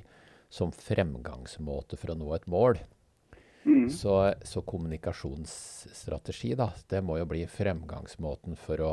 som 0.52 0.72
fremgangsmåte 0.72 1.98
for 2.00 2.12
å 2.12 2.16
nå 2.16 2.30
et 2.36 2.48
mål. 2.48 2.80
Mm. 3.64 3.90
Så, 3.90 4.34
så, 4.42 4.62
kommunikasjonsstrategi, 4.62 6.54
da, 6.58 6.72
det 6.88 7.02
må 7.04 7.18
jo 7.20 7.28
bli 7.30 7.44
fremgangsmåten 7.46 8.56
for 8.58 8.82
å 8.82 8.92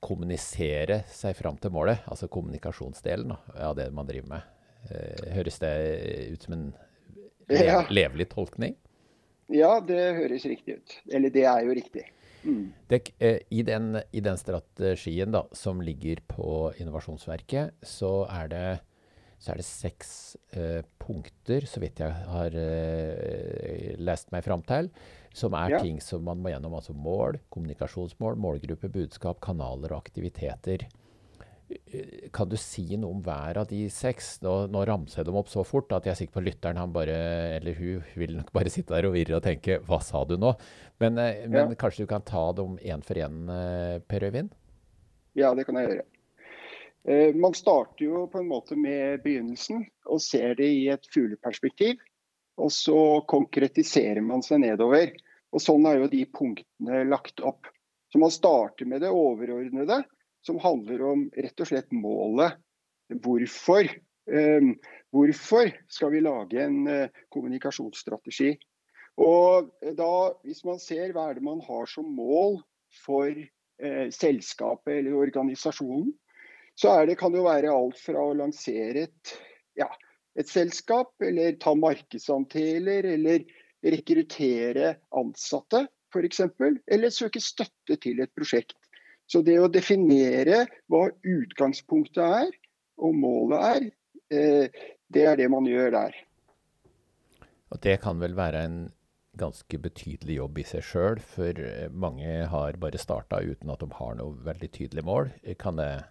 kommunisere 0.00 1.02
seg 1.12 1.36
fram 1.36 1.58
til 1.60 1.74
målet. 1.74 2.06
Altså 2.08 2.28
kommunikasjonsdelen 2.32 3.34
da, 3.34 3.38
av 3.68 3.76
det 3.78 3.90
man 3.94 4.08
driver 4.08 4.36
med. 4.36 4.48
Eh, 4.90 5.28
høres 5.36 5.60
det 5.60 5.72
ut 6.32 6.46
som 6.46 6.56
en 6.56 6.66
lev 7.50 7.90
levelig 7.92 8.30
tolkning? 8.32 8.76
Ja, 9.52 9.78
det 9.84 10.02
høres 10.18 10.46
riktig 10.48 10.80
ut. 10.80 10.94
Eller 11.12 11.32
det 11.34 11.44
er 11.46 11.66
jo 11.66 11.74
riktig. 11.76 12.04
Mm. 12.46 12.72
Det, 12.90 13.00
eh, 13.18 13.38
i, 13.50 13.62
den, 13.66 13.96
i, 14.12 14.20
den, 14.22 14.38
strategien 14.38 15.32
da, 15.34 15.46
som 15.56 15.80
ligger 15.82 16.22
på 16.30 16.72
Innovasjonsverket, 16.78 17.78
så 17.82 18.12
er 18.30 18.50
det, 18.52 18.66
så 19.38 19.52
er 19.52 19.60
det 19.60 19.66
seks 19.66 20.10
eh, 20.54 20.82
punkter, 21.02 21.66
så 21.66 21.82
vidt 21.82 22.02
jeg 22.02 22.26
har 22.30 22.58
eh, 22.58 23.94
lest 23.98 24.30
meg 24.34 24.46
fram 24.46 24.62
til, 24.66 24.90
som 25.36 25.56
er 25.58 25.74
ja. 25.76 25.82
ting 25.82 25.98
som 26.02 26.22
man 26.26 26.42
må 26.42 26.54
gjennom. 26.54 26.78
Altså 26.78 26.94
mål, 26.94 27.40
kommunikasjonsmål, 27.52 28.38
målgruppe, 28.40 28.90
budskap, 28.92 29.42
kanaler 29.44 29.94
og 29.94 30.06
aktiviteter. 30.06 30.86
Kan 32.30 32.50
du 32.50 32.54
si 32.60 32.84
noe 32.94 33.16
om 33.16 33.22
hver 33.26 33.58
av 33.58 33.66
de 33.70 33.80
seks? 33.90 34.36
Nå, 34.44 34.52
nå 34.70 34.84
ramser 34.86 35.20
jeg 35.20 35.26
dem 35.26 35.38
opp 35.40 35.48
så 35.50 35.64
fort 35.66 35.90
at 35.96 36.06
jeg 36.06 36.12
er 36.12 36.18
sikker 36.20 36.36
på 36.38 36.44
lytteren 36.46 36.78
han 36.78 36.92
bare, 36.94 37.16
eller 37.56 37.74
hun 37.74 38.04
vil 38.14 38.36
nok 38.38 38.52
bare 38.54 38.70
sitte 38.70 38.94
der 38.94 39.08
og 39.08 39.16
virre 39.16 39.40
og 39.40 39.42
tenke 39.42 39.80
'hva 39.82 39.98
sa 40.02 40.22
du 40.24 40.36
nå?' 40.38 40.54
Men, 41.00 41.18
eh, 41.18 41.48
men 41.48 41.74
ja. 41.74 41.74
kanskje 41.74 42.04
du 42.04 42.06
kan 42.06 42.22
ta 42.22 42.52
dem 42.52 42.78
én 42.78 43.02
for 43.02 43.14
én, 43.14 43.48
eh, 43.50 43.98
Per 43.98 44.20
Øyvind? 44.20 44.50
Ja, 45.34 45.54
det 45.54 45.66
kan 45.66 45.74
jeg 45.76 45.88
gjøre. 45.90 46.06
Eh, 47.06 47.34
man 47.34 47.54
starter 47.54 48.04
jo 48.04 48.26
på 48.26 48.38
en 48.38 48.48
måte 48.48 48.76
med 48.76 49.22
begynnelsen 49.22 49.84
og 50.06 50.20
ser 50.20 50.54
det 50.54 50.66
i 50.66 50.88
et 50.88 51.06
fugleperspektiv. 51.12 51.98
Og 52.58 52.70
så 52.72 53.20
konkretiserer 53.28 54.22
man 54.24 54.42
seg 54.42 54.60
nedover. 54.60 55.12
Og 55.52 55.60
Sånn 55.60 55.86
er 55.86 56.00
jo 56.00 56.08
de 56.08 56.24
punktene 56.26 57.04
lagt 57.08 57.40
opp. 57.40 57.68
Så 58.10 58.18
Man 58.18 58.30
starter 58.30 58.86
med 58.86 59.02
det 59.02 59.10
overordnede, 59.10 60.04
som 60.46 60.60
handler 60.62 61.02
om 61.10 61.26
rett 61.34 61.62
og 61.62 61.70
slett 61.70 61.92
målet. 61.94 62.58
Hvorfor? 63.22 63.90
Um, 64.26 64.72
hvorfor 65.14 65.70
skal 65.92 66.10
vi 66.14 66.22
lage 66.24 66.62
en 66.62 66.80
uh, 66.90 67.20
kommunikasjonsstrategi? 67.34 68.56
Og 69.22 69.70
da, 69.96 70.12
Hvis 70.44 70.64
man 70.66 70.80
ser 70.82 71.14
hva 71.14 71.30
er 71.30 71.38
det 71.38 71.46
man 71.46 71.62
har 71.64 71.86
som 71.88 72.08
mål 72.12 72.58
for 73.04 73.30
eh, 73.32 74.08
selskapet 74.12 74.98
eller 74.98 75.16
organisasjonen, 75.16 76.10
så 76.76 76.92
det, 77.08 77.16
kan 77.16 77.32
det 77.32 77.40
jo 77.40 77.46
være 77.46 77.72
alt 77.72 77.96
fra 77.96 78.20
å 78.20 78.34
lansere 78.36 79.06
et, 79.06 79.32
ja, 79.80 79.88
et 80.36 80.50
selskap, 80.50 81.14
eller 81.24 81.56
ta 81.62 81.72
markedsandeler, 81.72 83.08
eller 83.16 83.46
rekruttere 83.86 84.92
ansatte 85.16 85.86
f.eks., 86.12 86.42
eller 86.92 87.12
søke 87.12 87.40
støtte 87.42 87.96
til 88.02 88.20
et 88.20 88.32
prosjekt. 88.36 88.76
Så 89.26 89.42
det 89.46 89.56
å 89.58 89.70
definere 89.72 90.64
hva 90.90 91.08
utgangspunktet 91.26 92.22
er 92.22 92.52
og 93.02 93.16
målet 93.18 93.64
er, 93.70 93.88
eh, 94.30 94.84
det 95.12 95.24
er 95.26 95.36
det 95.36 95.48
man 95.50 95.66
gjør 95.66 95.90
der. 95.94 96.14
Og 97.70 97.80
Det 97.82 98.00
kan 98.00 98.20
vel 98.20 98.34
være 98.34 98.64
en 98.64 98.78
ganske 99.36 99.78
betydelig 99.78 100.38
jobb 100.38 100.58
i 100.58 100.64
seg 100.64 100.84
sjøl, 100.86 101.20
for 101.20 101.58
eh, 101.60 101.88
mange 101.92 102.46
har 102.48 102.78
bare 102.80 103.00
starta 103.00 103.42
uten 103.44 103.70
at 103.72 103.82
de 103.82 103.88
har 103.98 104.14
noe 104.16 104.36
veldig 104.46 104.70
tydelig 104.72 105.04
mål. 105.04 105.32
Kan 105.58 105.82
det 105.82 106.04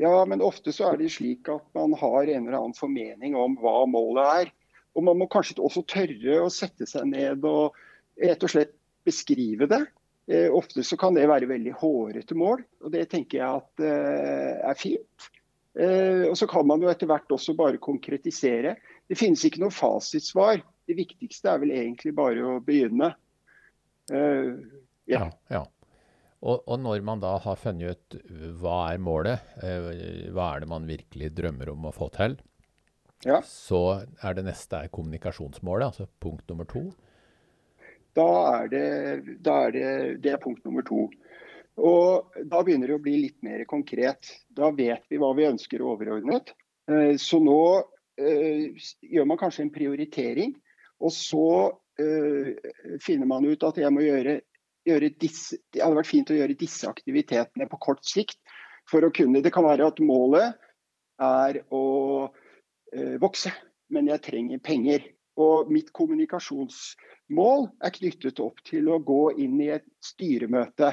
Ja, 0.00 0.24
men 0.26 0.42
ofte 0.42 0.72
så 0.74 0.90
er 0.90 0.98
det 0.98 1.12
slik 1.14 1.48
at 1.52 1.62
man 1.76 1.92
har 1.94 2.26
en 2.26 2.48
eller 2.48 2.58
annen 2.58 2.74
formening 2.74 3.36
om 3.38 3.54
hva 3.60 3.84
målet 3.86 4.40
er. 4.40 4.54
Og 4.94 5.04
man 5.06 5.18
må 5.18 5.28
kanskje 5.30 5.60
også 5.62 5.84
tørre 5.86 6.40
å 6.42 6.50
sette 6.50 6.86
seg 6.86 7.06
ned 7.10 7.44
og 7.46 7.76
rett 8.18 8.42
og 8.42 8.50
slett 8.50 8.74
beskrive 9.06 9.68
det. 9.70 9.84
Eh, 10.26 10.48
ofte 10.54 10.84
så 10.84 10.96
kan 10.96 11.16
det 11.16 11.26
være 11.28 11.48
veldig 11.50 11.74
hårete 11.82 12.36
mål, 12.38 12.62
og 12.84 12.92
det 12.94 13.04
tenker 13.12 13.42
jeg 13.42 13.60
at 13.60 13.84
eh, 13.84 14.54
er 14.70 14.78
fint. 14.78 15.26
Eh, 15.76 16.24
og 16.30 16.38
Så 16.38 16.48
kan 16.48 16.64
man 16.68 16.80
jo 16.80 16.88
etter 16.88 17.10
hvert 17.10 17.34
også 17.34 17.56
bare 17.58 17.82
konkretisere. 17.82 18.76
Det 19.10 19.18
finnes 19.20 19.44
ikke 19.44 19.60
noe 19.60 19.74
fasitsvar. 19.74 20.64
Det 20.88 20.96
viktigste 20.96 21.52
er 21.52 21.60
vel 21.60 21.74
egentlig 21.76 22.14
bare 22.16 22.44
å 22.44 22.56
begynne. 22.64 23.12
Uh, 24.12 24.60
ja. 25.08 25.22
ja, 25.22 25.28
ja. 25.48 25.60
Og, 26.44 26.58
og, 26.60 26.74
når 26.76 27.00
man 27.08 27.22
da 27.22 27.38
har 27.40 27.56
funnet 27.56 27.96
ut 27.96 28.16
hva 28.60 28.90
er 28.92 29.00
målet, 29.00 29.46
hva 29.56 30.50
er 30.50 30.60
det 30.60 30.68
man 30.68 30.84
virkelig 30.84 31.30
drømmer 31.38 31.70
om 31.72 31.86
å 31.88 31.92
få 31.96 32.10
til, 32.12 32.36
ja. 33.24 33.38
så 33.48 33.80
er 34.20 34.36
det 34.36 34.44
neste 34.44 34.82
er 34.84 34.92
kommunikasjonsmålet, 34.92 35.88
altså 35.88 36.08
punkt 36.20 36.44
nummer 36.52 36.68
to 36.68 36.90
da 38.14 38.30
er 38.62 38.68
det, 38.70 38.86
da 39.42 39.58
er 39.66 39.74
det, 39.74 39.90
det 40.22 40.34
er 40.34 40.42
punkt 40.42 40.64
nummer 40.66 40.86
to. 40.86 41.08
Og 41.74 42.34
Da 42.50 42.62
begynner 42.62 42.90
det 42.90 42.98
å 42.98 43.02
bli 43.02 43.16
litt 43.24 43.40
mer 43.42 43.64
konkret. 43.66 44.30
Da 44.54 44.70
vet 44.70 45.02
vi 45.10 45.18
hva 45.18 45.32
vi 45.34 45.48
ønsker 45.48 45.82
overordnet. 45.82 46.54
Eh, 46.90 47.16
så 47.18 47.40
nå 47.42 47.60
uh, 47.82 48.84
gjør 49.02 49.26
man 49.26 49.40
kanskje 49.40 49.64
en 49.64 49.72
prioritering, 49.74 50.52
og 51.02 51.10
så 51.14 51.48
uh, 51.72 52.50
finner 53.02 53.26
man 53.26 53.46
ut 53.48 53.64
at 53.66 53.80
gjøre, 53.80 54.36
gjøre 54.86 55.10
disse, 55.18 55.58
det 55.72 55.82
hadde 55.82 55.98
vært 55.98 56.12
fint 56.12 56.30
å 56.30 56.38
gjøre 56.38 56.58
disse 56.60 56.86
aktivitetene 56.90 57.66
på 57.70 57.80
kort 57.82 58.04
sikt. 58.06 58.38
for 58.84 59.00
å 59.00 59.10
kunne, 59.10 59.40
Det 59.40 59.50
kan 59.50 59.64
være 59.64 59.86
at 59.88 60.00
målet 60.04 60.58
er 61.18 61.62
å 61.72 62.28
vokse, 63.18 63.48
men 63.88 64.10
jeg 64.12 64.20
trenger 64.22 64.60
penger. 64.60 65.06
Og 65.40 65.70
mitt 65.72 65.90
kommunikasjonsmål 65.96 67.66
er 67.82 67.94
knyttet 67.96 68.38
opp 68.42 68.60
til 68.66 68.90
å 68.92 69.00
gå 69.02 69.34
inn 69.42 69.58
i 69.64 69.72
et 69.74 69.86
styremøte. 70.04 70.92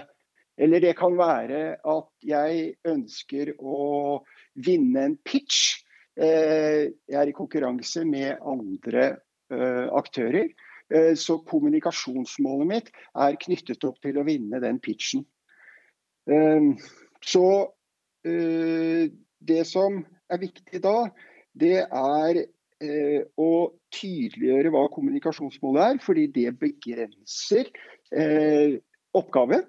Eller 0.62 0.82
det 0.84 0.96
kan 1.00 1.14
være 1.18 1.62
at 1.78 2.10
jeg 2.26 2.74
ønsker 2.90 3.54
å 3.58 4.22
vinne 4.66 5.06
en 5.08 5.16
pitch. 5.26 5.82
Eh, 6.18 6.92
jeg 7.08 7.18
er 7.18 7.30
i 7.30 7.36
konkurranse 7.36 8.04
med 8.06 8.42
andre 8.42 9.06
eh, 9.54 9.88
aktører. 9.98 10.50
Eh, 10.92 11.14
så 11.16 11.40
kommunikasjonsmålet 11.48 12.70
mitt 12.70 12.92
er 13.14 13.40
knyttet 13.42 13.86
opp 13.88 14.02
til 14.04 14.20
å 14.20 14.26
vinne 14.28 14.62
den 14.64 14.82
pitchen. 14.84 15.26
Så 17.26 17.46
det 18.22 19.64
som 19.66 19.96
er 20.30 20.40
viktig 20.40 20.80
da, 20.84 21.10
det 21.58 21.80
er 21.82 22.40
eh, 22.82 23.22
å 23.40 23.52
tydeliggjøre 23.94 24.72
hva 24.74 24.86
kommunikasjonsmålet 24.94 25.84
er, 25.86 26.02
fordi 26.04 26.28
det 26.36 26.52
begrenser 26.62 27.70
eh, 28.12 28.78
oppgaven. 29.18 29.66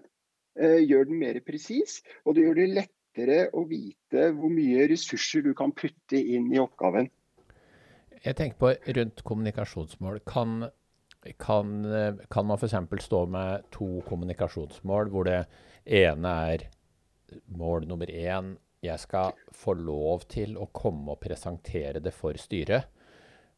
Eh, 0.58 0.82
gjør 0.84 1.08
den 1.08 1.20
mer 1.22 1.40
presis, 1.46 2.00
og 2.26 2.36
det 2.36 2.46
gjør 2.46 2.60
det 2.60 2.68
lettere 2.80 3.40
å 3.56 3.64
vite 3.68 4.28
hvor 4.36 4.52
mye 4.52 4.88
ressurser 4.90 5.44
du 5.46 5.52
kan 5.56 5.72
putte 5.76 6.20
inn 6.20 6.50
i 6.52 6.60
oppgaven. 6.62 7.08
Jeg 8.22 8.38
tenker 8.38 8.58
på 8.60 8.74
rundt 8.98 9.22
kommunikasjonsmål. 9.26 10.20
Kan, 10.28 10.68
kan, 11.42 11.72
kan 12.30 12.46
man 12.46 12.60
f.eks. 12.60 12.76
stå 13.06 13.24
med 13.32 13.70
to 13.74 13.88
kommunikasjonsmål, 14.06 15.10
hvor 15.10 15.26
det 15.26 15.40
ene 15.88 16.36
er 16.52 16.68
mål 17.56 17.88
nummer 17.88 18.12
én 18.12 18.52
jeg 18.82 18.98
skal 18.98 19.36
få 19.54 19.76
lov 19.78 20.24
til 20.30 20.56
å 20.58 20.66
komme 20.74 21.14
og 21.14 21.20
presentere 21.22 22.02
det 22.02 22.12
for 22.14 22.38
styret. 22.40 22.88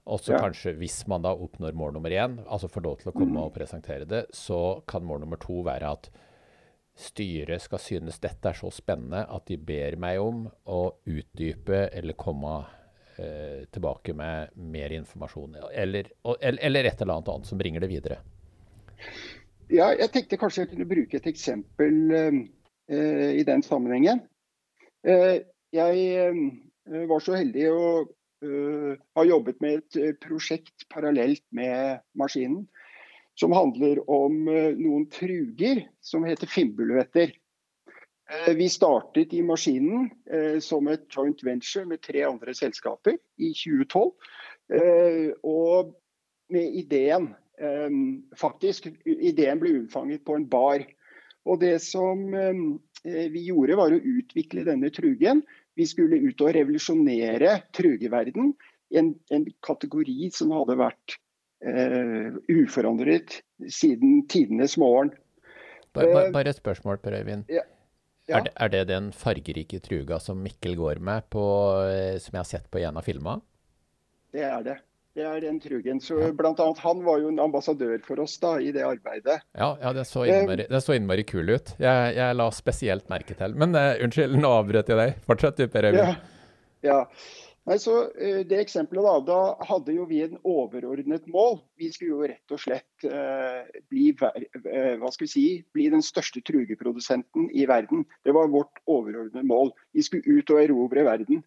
Og 0.04 0.20
så 0.20 0.34
ja. 0.34 0.42
kanskje, 0.42 0.74
hvis 0.76 1.06
man 1.08 1.24
da 1.24 1.32
oppnår 1.32 1.72
mål 1.72 1.94
nummer 1.96 2.12
én, 2.12 2.36
altså 2.44 2.68
får 2.68 2.84
lov 2.84 3.00
til 3.00 3.10
å 3.10 3.14
komme 3.16 3.38
mm. 3.38 3.42
og 3.46 3.54
presentere 3.54 4.04
det, 4.08 4.26
så 4.36 4.82
kan 4.88 5.04
mål 5.06 5.22
nummer 5.22 5.40
to 5.40 5.62
være 5.64 5.92
at 5.96 6.10
styret 6.94 7.64
skal 7.64 7.80
synes 7.82 8.20
dette 8.22 8.50
er 8.50 8.58
så 8.58 8.70
spennende 8.70 9.24
at 9.24 9.48
de 9.48 9.56
ber 9.58 9.96
meg 9.98 10.20
om 10.22 10.44
å 10.70 10.80
utdype 11.10 11.86
eller 11.88 12.18
komme 12.20 12.52
eh, 13.16 13.64
tilbake 13.72 14.14
med 14.14 14.52
mer 14.60 14.92
informasjon. 14.94 15.56
Eller, 15.72 16.12
eller, 16.26 16.60
eller, 16.68 16.90
et 16.90 17.00
eller 17.00 17.16
annet 17.16 17.32
annet 17.34 17.50
som 17.50 17.58
bringer 17.58 17.82
det 17.82 17.90
videre. 17.90 18.20
Ja, 19.72 19.88
jeg 19.96 20.10
tenkte 20.12 20.38
kanskje 20.38 20.66
jeg 20.66 20.74
kunne 20.74 20.88
bruke 20.88 21.18
et 21.18 21.30
eksempel 21.32 22.12
eh, 22.12 23.32
i 23.40 23.46
den 23.48 23.64
sammenhengen. 23.64 24.20
Eh, 25.08 25.40
jeg 25.74 26.04
eh, 26.20 27.08
var 27.08 27.24
så 27.24 27.40
heldig 27.40 27.66
å 27.72 27.80
har 29.16 29.28
jobbet 29.28 29.60
med 29.64 29.80
et 29.80 29.98
uh, 30.00 30.10
prosjekt 30.22 30.86
parallelt 30.92 31.44
med 31.54 32.02
maskinen. 32.18 32.64
Som 33.38 33.54
handler 33.56 33.98
om 34.10 34.44
uh, 34.46 34.76
noen 34.78 35.08
truger 35.12 35.84
som 36.04 36.26
heter 36.28 36.50
fimbulvetter. 36.50 37.34
Vi 38.56 38.70
startet 38.72 39.34
i 39.36 39.42
maskinen 39.44 40.06
som 40.64 40.86
et 40.88 41.02
joint 41.12 41.42
venture 41.44 41.82
med 41.84 42.00
tre 42.00 42.22
andre 42.24 42.54
selskaper 42.56 43.18
i 43.36 43.50
2012. 43.52 44.14
Og 45.44 45.90
med 46.56 46.78
ideen 46.80 47.26
faktisk 48.40 48.88
ideen 49.04 49.60
ble 49.60 49.74
unnfanget 49.82 50.24
på 50.24 50.38
en 50.38 50.48
bar. 50.48 50.86
Og 51.44 51.60
det 51.60 51.76
som 51.84 52.24
vi 53.04 53.44
gjorde, 53.44 53.76
var 53.76 53.92
å 53.92 54.00
utvikle 54.00 54.64
denne 54.72 54.88
trugen. 54.88 55.44
Vi 55.74 55.86
skulle 55.90 56.20
ut 56.22 56.40
og 56.44 56.54
revolusjonere 56.54 57.58
trugeverden. 57.74 58.54
En, 58.94 59.12
en 59.34 59.46
kategori 59.64 60.30
som 60.34 60.52
hadde 60.54 60.76
vært 60.78 61.16
uh, 61.66 62.36
uforandret 62.52 63.40
siden 63.66 64.22
tidenes 64.30 64.76
morgen. 64.78 65.10
Bare, 65.94 66.28
bare 66.34 66.50
et 66.50 66.58
spørsmål, 66.58 66.98
Per 67.02 67.16
Øyvind. 67.20 67.48
Ja. 67.50 67.64
Ja. 68.24 68.38
Er, 68.38 68.46
det, 68.46 68.52
er, 68.56 68.70
det, 68.72 68.84
den 68.88 69.10
fargerike 69.12 69.78
truga 69.84 70.16
som 70.22 70.38
Mikkel 70.40 70.78
går 70.78 70.96
med, 71.04 71.26
på, 71.28 71.42
som 72.24 72.32
jeg 72.32 72.40
har 72.40 72.48
sett 72.48 72.70
på 72.72 72.80
en 72.80 72.96
av 72.96 73.04
filmene? 73.04 73.44
Det 74.32 74.46
er 74.48 74.62
det. 74.64 74.78
Det 75.14 75.22
er 75.22 75.44
den 75.44 75.60
Trugen. 75.62 76.00
Så 76.02 76.16
blant 76.34 76.58
annet, 76.60 76.80
Han 76.82 77.04
var 77.06 77.20
jo 77.22 77.30
en 77.30 77.38
ambassadør 77.38 78.00
for 78.06 78.18
oss 78.24 78.34
da, 78.42 78.56
i 78.58 78.72
det 78.74 78.82
arbeidet. 78.82 79.38
Ja, 79.54 79.70
ja 79.80 79.94
det, 79.94 80.08
så 80.10 80.24
innmari, 80.26 80.66
det 80.70 80.82
så 80.82 80.96
innmari 80.96 81.22
kul 81.28 81.52
ut. 81.54 81.76
Jeg, 81.78 82.16
jeg, 82.16 82.34
la 82.34 82.50
spesielt 82.54 83.06
merke 83.12 83.36
til. 83.38 83.54
Men 83.54 83.78
uh, 83.78 83.94
unnskyld, 84.02 84.34
nå 84.42 84.50
avbrøt 84.58 84.90
jeg 84.90 84.98
deg. 84.98 85.20
Fortsett 85.28 85.60
du, 85.60 85.68
Per 85.70 85.86
Øyvind. 85.86 86.00
Ja. 86.02 86.88
ja. 86.88 86.96
Nei, 87.64 87.76
så 87.80 87.94
uh, 88.10 88.40
Det 88.50 88.58
eksempelet, 88.58 89.06
da, 89.06 89.20
da 89.28 89.68
hadde 89.68 89.94
jo 89.94 90.08
vi 90.10 90.18
en 90.24 90.34
overordnet 90.42 91.28
mål. 91.30 91.60
Vi 91.78 91.92
skulle 91.94 92.16
jo 92.16 92.30
rett 92.32 92.56
og 92.56 92.62
slett 92.64 93.06
uh, 93.06 93.62
bli, 93.94 94.08
hva 94.18 95.12
skal 95.14 95.28
vi 95.28 95.30
si, 95.30 95.44
bli 95.76 95.86
den 95.94 96.02
største 96.02 96.42
trugeprodusenten 96.42 97.52
i 97.54 97.68
verden. 97.70 98.02
Det 98.26 98.34
var 98.34 98.50
vårt 98.50 98.82
overordnede 98.90 99.46
mål. 99.46 99.70
Vi 99.94 100.02
skulle 100.08 100.40
ut 100.40 100.50
og 100.56 100.64
erobre 100.64 101.06
verden. 101.06 101.46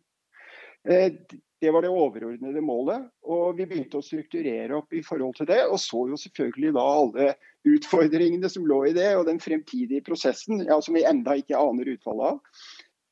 Det 1.62 1.72
var 1.74 1.82
det 1.82 1.90
overordnede 1.90 2.62
målet. 2.62 3.08
og 3.26 3.58
Vi 3.58 3.66
begynte 3.66 3.98
å 3.98 4.06
strukturere 4.06 4.78
opp 4.78 4.94
i 4.94 5.02
forhold 5.06 5.40
til 5.40 5.50
det. 5.50 5.64
Og 5.66 5.80
så 5.82 6.04
jo 6.12 6.20
selvfølgelig 6.22 6.74
da 6.76 6.84
alle 6.86 7.30
utfordringene 7.68 8.50
som 8.52 8.68
lå 8.70 8.84
i 8.90 8.94
det, 8.98 9.10
og 9.18 9.26
den 9.30 9.42
fremtidige 9.42 10.06
prosessen 10.06 10.62
ja, 10.68 10.78
som 10.82 10.98
vi 10.98 11.06
enda 11.08 11.34
ikke 11.40 11.58
aner 11.58 11.90
utfallet 11.96 12.36
av. 12.36 12.62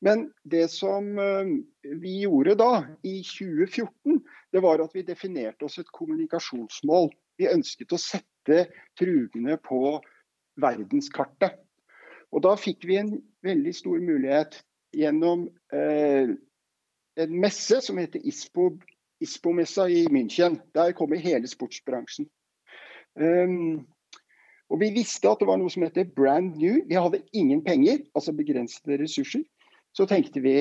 Men 0.06 0.26
det 0.44 0.68
som 0.70 1.18
eh, 1.18 1.52
vi 2.02 2.20
gjorde 2.22 2.54
da, 2.60 2.72
i 3.02 3.18
2014, 3.26 4.20
det 4.52 4.62
var 4.62 4.82
at 4.84 4.94
vi 4.94 5.06
definerte 5.06 5.66
oss 5.66 5.80
et 5.82 5.90
kommunikasjonsmål. 5.96 7.10
Vi 7.40 7.50
ønsket 7.50 7.96
å 7.96 8.00
sette 8.00 8.66
trugene 8.98 9.58
på 9.58 9.98
verdenskartet. 10.62 11.58
Og 12.34 12.42
da 12.44 12.54
fikk 12.58 12.86
vi 12.88 13.00
en 13.00 13.16
veldig 13.46 13.74
stor 13.74 13.98
mulighet 14.02 14.60
gjennom 14.96 15.46
eh, 15.74 16.36
en 17.16 17.40
messe 17.40 17.80
som 17.80 17.98
heter 17.98 18.20
ISPO, 18.26 18.70
ISPO-messa 19.24 19.88
i 19.88 20.06
München. 20.12 20.60
Der 20.74 20.92
kommer 20.92 21.16
hele 21.16 21.48
sportsbransjen. 21.48 22.28
Um, 23.20 23.86
og 24.68 24.80
Vi 24.80 24.90
visste 24.90 25.30
at 25.30 25.40
det 25.40 25.48
var 25.48 25.60
noe 25.60 25.72
som 25.72 25.86
heter 25.86 26.08
brand 26.16 26.56
new. 26.60 26.82
Vi 26.88 26.98
hadde 26.98 27.22
ingen 27.32 27.62
penger, 27.64 28.02
altså 28.14 28.34
begrensede 28.36 28.98
ressurser. 29.00 29.46
Så 29.96 30.04
tenkte 30.10 30.42
vi 30.44 30.56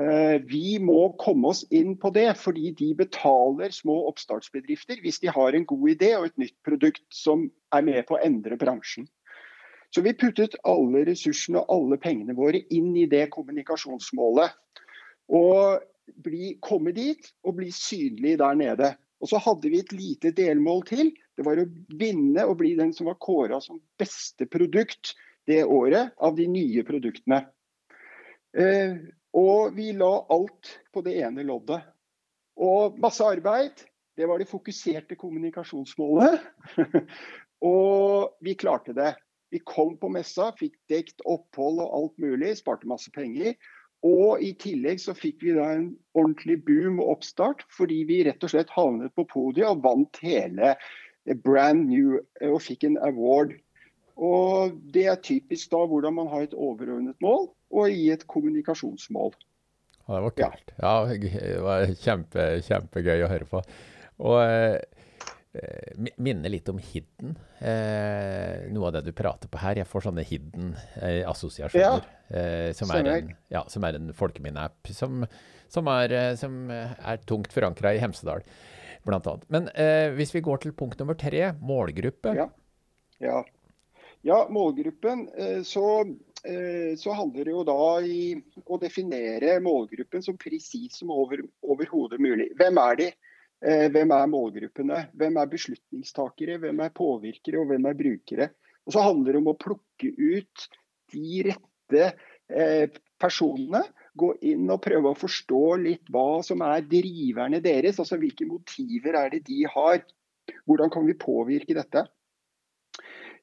uh, 0.00 0.36
vi 0.50 0.78
må 0.82 1.12
komme 1.20 1.52
oss 1.52 1.62
inn 1.70 1.94
på 2.00 2.10
det, 2.16 2.32
fordi 2.40 2.72
de 2.78 2.90
betaler 2.98 3.70
små 3.74 4.00
oppstartsbedrifter 4.10 5.02
hvis 5.04 5.20
de 5.22 5.30
har 5.30 5.54
en 5.54 5.68
god 5.68 5.88
idé 5.94 6.14
og 6.18 6.30
et 6.30 6.38
nytt 6.42 6.56
produkt 6.66 7.04
som 7.14 7.50
er 7.74 7.86
med 7.86 8.02
på 8.08 8.18
å 8.18 8.22
endre 8.24 8.58
bransjen. 8.58 9.06
Så 9.94 10.02
vi 10.06 10.14
puttet 10.14 10.54
alle 10.70 11.02
ressursene 11.06 11.62
og 11.62 11.70
alle 11.74 11.98
pengene 11.98 12.34
våre 12.38 12.62
inn 12.70 12.92
i 12.98 13.08
det 13.10 13.26
kommunikasjonsmålet. 13.34 14.54
Og 15.30 15.82
bli, 16.16 16.56
komme 16.64 16.92
dit 16.96 17.30
og 17.46 17.58
bli 17.60 17.70
synlig 17.74 18.36
der 18.40 18.58
nede. 18.58 18.94
Og 19.20 19.28
så 19.28 19.40
hadde 19.42 19.70
vi 19.72 19.82
et 19.82 19.92
lite 19.92 20.32
delmål 20.36 20.84
til. 20.88 21.12
Det 21.36 21.44
var 21.46 21.60
å 21.60 21.68
vinne 22.00 22.46
og 22.48 22.58
bli 22.62 22.74
den 22.78 22.94
som 22.96 23.10
var 23.10 23.20
kåra 23.20 23.60
som 23.64 23.80
beste 24.00 24.48
produkt 24.48 25.14
det 25.48 25.62
året 25.64 26.14
av 26.20 26.36
de 26.38 26.46
nye 26.48 26.84
produktene. 26.86 27.42
Eh, 28.56 28.96
og 29.36 29.76
vi 29.76 29.92
la 29.94 30.12
alt 30.32 30.74
på 30.92 31.02
det 31.06 31.18
ene 31.22 31.44
loddet. 31.46 31.84
Og 32.60 32.98
masse 33.00 33.24
arbeid. 33.24 33.86
Det 34.16 34.26
var 34.28 34.40
det 34.40 34.50
fokuserte 34.50 35.16
kommunikasjonsmålet. 35.16 36.40
og 37.72 38.36
vi 38.44 38.56
klarte 38.58 38.96
det. 38.96 39.14
Vi 39.50 39.62
kom 39.66 39.96
på 39.98 40.10
messa, 40.12 40.50
fikk 40.58 40.76
dekt 40.90 41.24
opphold 41.26 41.80
og 41.82 41.94
alt 41.96 42.20
mulig, 42.22 42.52
sparte 42.60 42.88
masse 42.90 43.10
penger. 43.14 43.56
Og 44.06 44.40
i 44.40 44.54
tillegg 44.56 45.00
så 45.02 45.12
fikk 45.16 45.42
vi 45.44 45.54
da 45.56 45.66
en 45.74 45.90
ordentlig 46.16 46.60
boom 46.64 47.02
og 47.02 47.18
oppstart, 47.18 47.66
fordi 47.76 48.02
vi 48.08 48.22
rett 48.24 48.44
og 48.46 48.52
slett 48.52 48.72
havnet 48.72 49.12
på 49.16 49.26
podiet 49.28 49.68
og 49.68 49.82
vant 49.84 50.22
hele 50.24 50.74
brand 51.44 51.84
new 51.90 52.16
og 52.48 52.62
fikk 52.64 52.88
en 52.88 52.96
award. 53.04 53.52
Og 54.16 54.76
Det 54.92 55.06
er 55.08 55.20
typisk 55.20 55.72
da 55.72 55.84
hvordan 55.88 56.16
man 56.16 56.32
har 56.32 56.48
et 56.48 56.56
overordnet 56.56 57.16
mål 57.20 57.50
og 57.70 57.92
i 57.92 58.08
et 58.12 58.26
kommunikasjonsmål. 58.26 59.36
Ja, 60.08 60.16
det 60.16 60.24
var 60.24 60.36
kult. 60.36 60.72
Ja, 60.80 60.94
det 61.12 61.60
var 61.62 61.92
kjempe, 62.00 62.46
kjempegøy 62.66 63.24
å 63.24 63.30
høre 63.30 63.46
på. 63.52 63.60
Og 64.20 64.40
eh, 64.42 64.80
Eh, 64.80 64.89
minner 66.16 66.48
litt 66.48 66.68
om 66.68 66.78
hidden. 66.78 67.34
Eh, 67.58 68.70
noe 68.70 68.86
av 68.86 68.92
det 68.94 69.02
du 69.08 69.12
prater 69.16 69.50
på 69.50 69.58
her. 69.58 69.80
Jeg 69.80 69.88
får 69.90 70.06
sånne 70.06 70.24
hidden 70.26 70.74
eh, 71.02 71.24
eh, 71.26 72.70
som, 72.76 72.92
en, 72.94 73.32
ja, 73.50 73.64
som, 73.66 73.86
er 73.86 73.98
en, 73.98 74.12
folkeminneapp 74.14 74.92
som, 74.94 75.24
som, 75.68 75.90
eh, 75.90 76.34
som, 76.38 76.58
er 76.70 77.22
tungt 77.26 77.50
forankra 77.52 77.96
i 77.96 78.02
Hemsedal, 78.02 78.44
blant 79.06 79.26
annet. 79.26 79.48
Men 79.50 79.66
eh, 79.74 80.12
hvis 80.14 80.34
vi 80.36 80.44
går 80.46 80.62
til 80.62 80.76
punkt 80.76 81.02
nummer 81.02 81.18
tre, 81.18 81.50
målgruppe. 81.58 82.36
Ja, 82.38 82.46
ja. 83.18 83.40
ja 84.22 84.44
målgruppen. 84.54 85.26
Så, 85.66 85.86
så, 86.40 87.16
handler 87.18 87.50
det 87.50 87.56
jo 87.56 87.64
da 87.66 87.82
i 88.06 88.36
å 88.70 88.78
definere 88.78 89.58
målgruppen 89.66 90.22
så 90.22 90.36
presis 90.38 91.02
som 91.02 91.10
overhodet 91.10 92.22
mulig. 92.22 92.52
Hvem 92.60 92.78
er 92.86 93.02
de? 93.02 93.10
Eh, 93.60 93.90
hvem 93.92 94.12
er 94.16 94.28
målgruppene? 94.32 95.02
Hvem 95.20 95.36
er 95.36 95.48
beslutningstakere? 95.52 96.56
Hvem 96.62 96.78
er 96.80 96.94
påvirkere, 96.96 97.60
og 97.60 97.68
hvem 97.68 97.88
er 97.90 97.98
brukere? 97.98 98.48
Og 98.86 98.94
Så 98.94 99.02
handler 99.04 99.36
det 99.36 99.42
om 99.42 99.50
å 99.52 99.58
plukke 99.60 100.12
ut 100.16 100.68
de 101.12 101.42
rette 101.50 102.06
eh, 102.48 102.86
personene. 103.20 103.82
Gå 104.16 104.32
inn 104.48 104.64
og 104.72 104.80
prøve 104.86 105.12
å 105.12 105.18
forstå 105.18 105.64
litt 105.84 106.08
hva 106.08 106.40
som 106.46 106.64
er 106.64 106.88
driverne 106.88 107.60
deres. 107.60 108.00
Altså 108.00 108.16
hvilke 108.16 108.48
motiver 108.48 109.20
er 109.20 109.36
det 109.36 109.44
de 109.50 109.60
har. 109.68 110.00
Hvordan 110.64 110.90
kan 110.90 111.04
vi 111.06 111.18
påvirke 111.20 111.76
dette? 111.76 112.06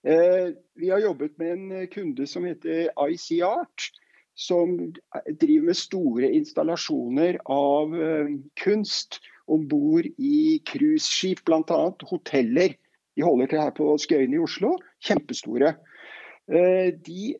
Eh, 0.01 0.49
vi 0.81 0.89
har 0.89 1.05
jobbet 1.05 1.37
med 1.37 1.53
en 1.53 1.87
kunde 1.93 2.25
som 2.25 2.49
heter 2.49 2.89
IC-Art. 2.89 3.91
Som 4.37 4.75
driver 5.41 5.65
med 5.65 5.77
store 5.77 6.27
installasjoner 6.37 7.39
av 7.49 7.93
kunst 8.61 9.17
om 9.47 9.67
bord 9.69 10.05
i 10.17 10.59
cruiseskip 10.67 11.43
bl.a. 11.45 11.79
Hoteller. 12.09 12.75
De 13.17 13.25
holder 13.25 13.49
til 13.49 13.61
her 13.61 13.73
på 13.77 13.89
Skøyen 14.01 14.35
i 14.35 14.41
Oslo. 14.41 14.75
Kjempestore. 15.03 15.75
Eh, 16.47 16.93
de 17.05 17.35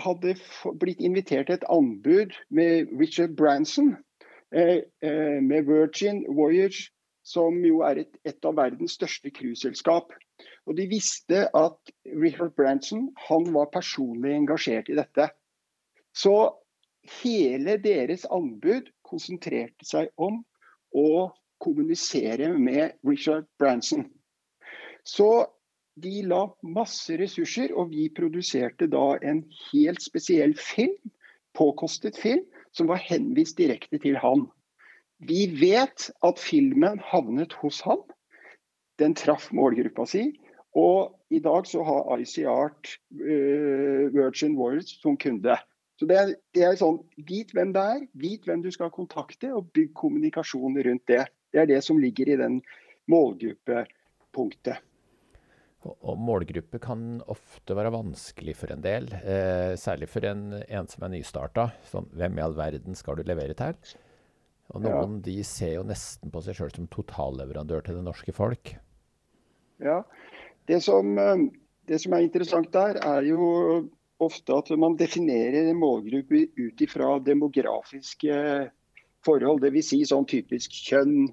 hadde 0.00 0.34
blitt 0.80 1.00
invitert 1.04 1.48
til 1.48 1.58
et 1.58 1.68
anbud 1.72 2.34
med 2.50 2.90
Richard 3.00 3.36
Branson, 3.36 3.96
eh, 4.54 4.82
eh, 5.02 5.38
med 5.42 5.68
Virgin 5.68 6.24
Voyage, 6.36 6.90
som 7.24 7.64
jo 7.64 7.80
er 7.86 8.02
et, 8.02 8.16
et 8.24 8.44
av 8.44 8.56
verdens 8.56 8.96
største 8.98 9.30
cruiseselskap. 9.30 10.12
Og 10.66 10.76
de 10.76 10.86
visste 10.90 11.46
at 11.56 11.92
Richard 12.06 12.54
Branson 12.56 13.10
han 13.28 13.46
var 13.54 13.70
personlig 13.74 14.34
engasjert 14.34 14.90
i 14.90 14.98
dette. 14.98 15.28
Så 16.14 16.34
hele 17.22 17.78
deres 17.82 18.26
anbud 18.30 18.90
konsentrerte 19.06 19.86
seg 19.86 20.10
om 20.16 20.42
å 20.94 21.30
kommunisere 21.62 22.52
med 22.58 22.98
Richard 23.06 23.46
Branson. 23.58 24.08
Så 25.04 25.46
de 26.02 26.22
la 26.24 26.46
masse 26.62 27.16
ressurser, 27.20 27.72
og 27.76 27.92
vi 27.92 28.08
produserte 28.14 28.88
da 28.90 29.16
en 29.22 29.44
helt 29.70 30.02
spesiell 30.02 30.54
film, 30.58 30.96
påkostet 31.56 32.16
film, 32.16 32.44
som 32.72 32.88
var 32.88 33.02
henvist 33.04 33.58
direkte 33.60 34.00
til 34.00 34.16
han. 34.16 34.46
Vi 35.22 35.46
vet 35.60 36.08
at 36.24 36.40
filmen 36.40 37.00
havnet 37.12 37.52
hos 37.60 37.82
han. 37.86 38.00
Den 38.98 39.14
traff 39.14 39.50
målgruppa 39.52 40.06
si. 40.08 40.30
Og 40.74 41.12
i 41.30 41.38
dag 41.44 41.68
så 41.68 41.84
har 41.84 42.22
IC 42.22 42.38
Art 42.48 42.96
uh, 43.20 44.08
Virgin 44.14 44.56
Warriors 44.56 44.96
som 45.02 45.18
kunde. 45.20 45.58
Så 46.00 46.08
det 46.08 46.16
er, 46.16 46.32
det 46.56 46.64
er, 46.64 46.78
sånn, 46.80 47.02
Vit 47.28 47.52
hvem 47.54 47.74
det 47.76 47.82
er, 47.82 48.00
vit 48.18 48.48
hvem 48.48 48.64
du 48.64 48.70
skal 48.74 48.90
kontakte, 48.90 49.52
og 49.52 49.68
bygg 49.76 49.92
kommunikasjon 50.00 50.80
rundt 50.82 51.04
det. 51.10 51.26
Det 51.52 51.60
er 51.62 51.68
det 51.68 51.82
som 51.84 52.00
ligger 52.00 52.32
i 52.32 52.38
den 52.40 52.60
målgruppepunktet. 53.12 54.80
Og 55.82 56.18
målgruppe 56.18 56.78
kan 56.82 57.18
ofte 57.32 57.74
være 57.74 57.90
vanskelig 57.90 58.54
for 58.54 58.70
en 58.70 58.84
del, 58.84 59.08
eh, 59.18 59.74
særlig 59.74 60.06
for 60.12 60.24
en, 60.28 60.62
en 60.62 60.86
som 60.88 61.02
er 61.02 61.10
nystarta. 61.16 61.72
Sånn, 61.90 62.06
hvem 62.14 62.38
i 62.38 62.44
all 62.44 62.54
verden 62.54 62.94
skal 62.98 63.18
du 63.18 63.24
levere 63.26 63.56
til? 63.58 63.74
Og 64.72 64.84
noen 64.84 65.18
ja. 65.18 65.24
de 65.26 65.34
ser 65.44 65.74
jo 65.74 65.82
nesten 65.86 66.30
på 66.32 66.42
seg 66.44 66.56
sjøl 66.56 66.70
som 66.72 66.86
totalleverandør 66.92 67.82
til 67.84 67.98
det 67.98 68.04
norske 68.06 68.34
folk. 68.36 68.76
Ja, 69.82 70.04
Det 70.70 70.78
som, 70.84 71.16
det 71.90 71.98
som 71.98 72.14
er 72.14 72.22
interessant 72.22 72.70
der, 72.72 73.00
er 73.02 73.26
jo 73.26 73.90
ofte 74.22 74.54
at 74.54 74.70
man 74.78 74.94
definerer 74.96 75.66
en 75.66 75.80
målgruppe 75.82 76.46
ut 76.54 76.84
ifra 76.86 77.16
demografiske 77.26 78.36
forhold. 79.26 79.64
Dvs. 79.64 79.88
Si 79.90 79.98
sånn 80.06 80.28
typisk 80.30 80.78
kjønn, 80.86 81.32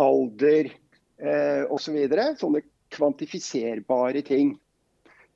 alder 0.00 0.70
eh, 1.18 1.64
osv. 1.70 1.98
Så 2.08 2.28
sånne 2.42 2.62
kvantifiserbare 2.94 4.22
ting. 4.26 4.54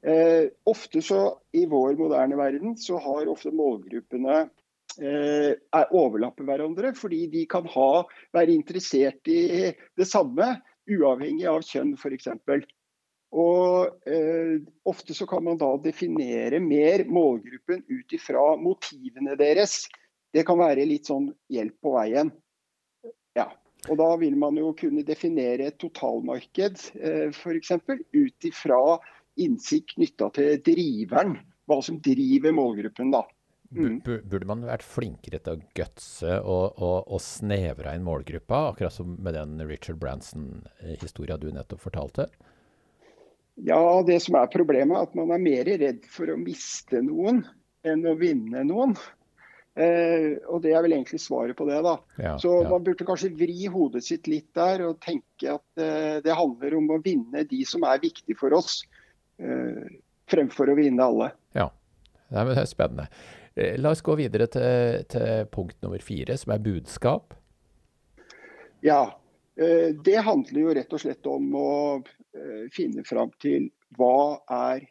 Eh, 0.02 0.46
ofte 0.70 1.02
så 1.02 1.40
I 1.52 1.66
vår 1.66 1.96
moderne 1.98 2.38
verden 2.38 2.76
så 2.78 3.00
har 3.02 3.30
ofte 3.30 3.50
målgruppene 3.50 4.44
eh, 5.02 5.52
overlapper 5.90 6.46
hverandre, 6.46 6.94
fordi 6.94 7.26
de 7.32 7.44
kan 7.50 7.66
ha, 7.74 8.04
være 8.34 8.54
interessert 8.54 9.30
i 9.30 9.72
det 9.98 10.06
samme, 10.08 10.54
uavhengig 10.88 11.48
av 11.50 11.64
kjønn 11.66 11.96
f.eks. 11.98 12.30
Og 13.28 14.08
eh, 14.08 14.56
Ofte 14.88 15.12
så 15.12 15.26
kan 15.28 15.44
man 15.44 15.58
da 15.60 15.74
definere 15.84 16.62
mer 16.64 17.04
målgruppen 17.04 17.82
ut 17.90 18.14
ifra 18.16 18.54
motivene 18.56 19.36
deres. 19.36 19.82
Det 20.32 20.46
kan 20.48 20.60
være 20.60 20.86
litt 20.88 21.10
sånn 21.10 21.28
hjelp 21.52 21.76
på 21.84 21.92
veien. 21.98 22.32
Ja. 23.36 23.50
Og 23.86 23.94
Da 24.00 24.08
vil 24.20 24.34
man 24.36 24.58
jo 24.58 24.72
kunne 24.76 25.04
definere 25.06 25.70
et 25.70 25.78
totalmarked 25.78 26.80
eh, 26.98 27.28
f.eks. 27.30 27.72
ut 27.78 28.48
ifra 28.48 28.80
innsikt 29.38 29.94
knytta 29.94 30.32
til 30.34 30.62
driveren. 30.66 31.38
Hva 31.68 31.78
som 31.84 32.00
driver 32.02 32.54
målgruppen. 32.56 33.12
da. 33.14 33.22
Mm. 33.70 33.98
Burde 34.00 34.48
man 34.48 34.64
vært 34.64 34.84
flinkere 34.86 35.40
til 35.44 35.58
å 35.58 35.64
gutse 35.76 36.38
og, 36.40 36.78
og, 36.80 37.02
og 37.04 37.20
snevre 37.20 37.92
inn 37.94 38.06
målgruppa, 38.06 38.70
akkurat 38.70 38.94
som 38.94 39.12
med 39.20 39.36
den 39.36 39.60
Richard 39.68 40.00
Branson-historia 40.00 41.36
du 41.36 41.50
nettopp 41.52 41.82
fortalte? 41.84 42.30
Ja, 43.68 44.00
det 44.06 44.22
som 44.24 44.38
er 44.38 44.48
problemet 44.52 44.96
er 44.96 45.08
at 45.10 45.16
man 45.18 45.34
er 45.34 45.42
mer 45.42 45.68
redd 45.68 46.06
for 46.08 46.30
å 46.32 46.38
miste 46.40 47.02
noen 47.04 47.42
enn 47.86 48.06
å 48.08 48.16
vinne 48.18 48.64
noen. 48.66 48.96
Eh, 49.78 50.38
og 50.50 50.62
det 50.64 50.72
er 50.74 50.82
vel 50.82 50.96
egentlig 50.96 51.20
svaret 51.22 51.56
på 51.58 51.66
det, 51.68 51.78
da. 51.86 51.94
Ja, 52.18 52.34
så 52.42 52.54
ja. 52.62 52.68
man 52.72 52.84
burde 52.86 53.06
kanskje 53.06 53.32
vri 53.38 53.68
hodet 53.70 54.02
sitt 54.06 54.30
litt 54.30 54.48
der 54.58 54.82
og 54.88 54.98
tenke 55.04 55.58
at 55.58 55.82
eh, 55.82 56.18
det 56.24 56.38
handler 56.38 56.78
om 56.80 56.88
å 56.96 57.00
vinne 57.04 57.44
de 57.50 57.60
som 57.68 57.86
er 57.86 58.02
viktige 58.02 58.38
for 58.40 58.56
oss, 58.58 58.80
eh, 59.38 59.84
fremfor 60.30 60.72
å 60.72 60.78
vinne 60.78 61.04
alle. 61.04 61.30
Ja, 61.54 61.68
det 62.32 62.58
er 62.58 62.70
spennende. 62.70 63.06
Eh, 63.54 63.76
la 63.78 63.94
oss 63.94 64.02
gå 64.06 64.18
videre 64.18 64.48
til, 64.50 65.04
til 65.12 65.46
punkt 65.54 65.78
nummer 65.84 66.02
fire, 66.02 66.38
som 66.40 66.56
er 66.56 66.64
budskap. 66.64 67.36
Ja, 68.82 69.02
Eh, 69.58 69.94
det 70.04 70.22
handler 70.22 70.60
jo 70.60 70.74
rett 70.76 70.92
og 70.94 71.02
slett 71.02 71.26
om 71.26 71.50
å 71.58 71.70
eh, 71.98 72.66
finne 72.74 73.02
fram 73.06 73.32
til 73.42 73.70
hva 73.98 74.38
er 74.70 74.86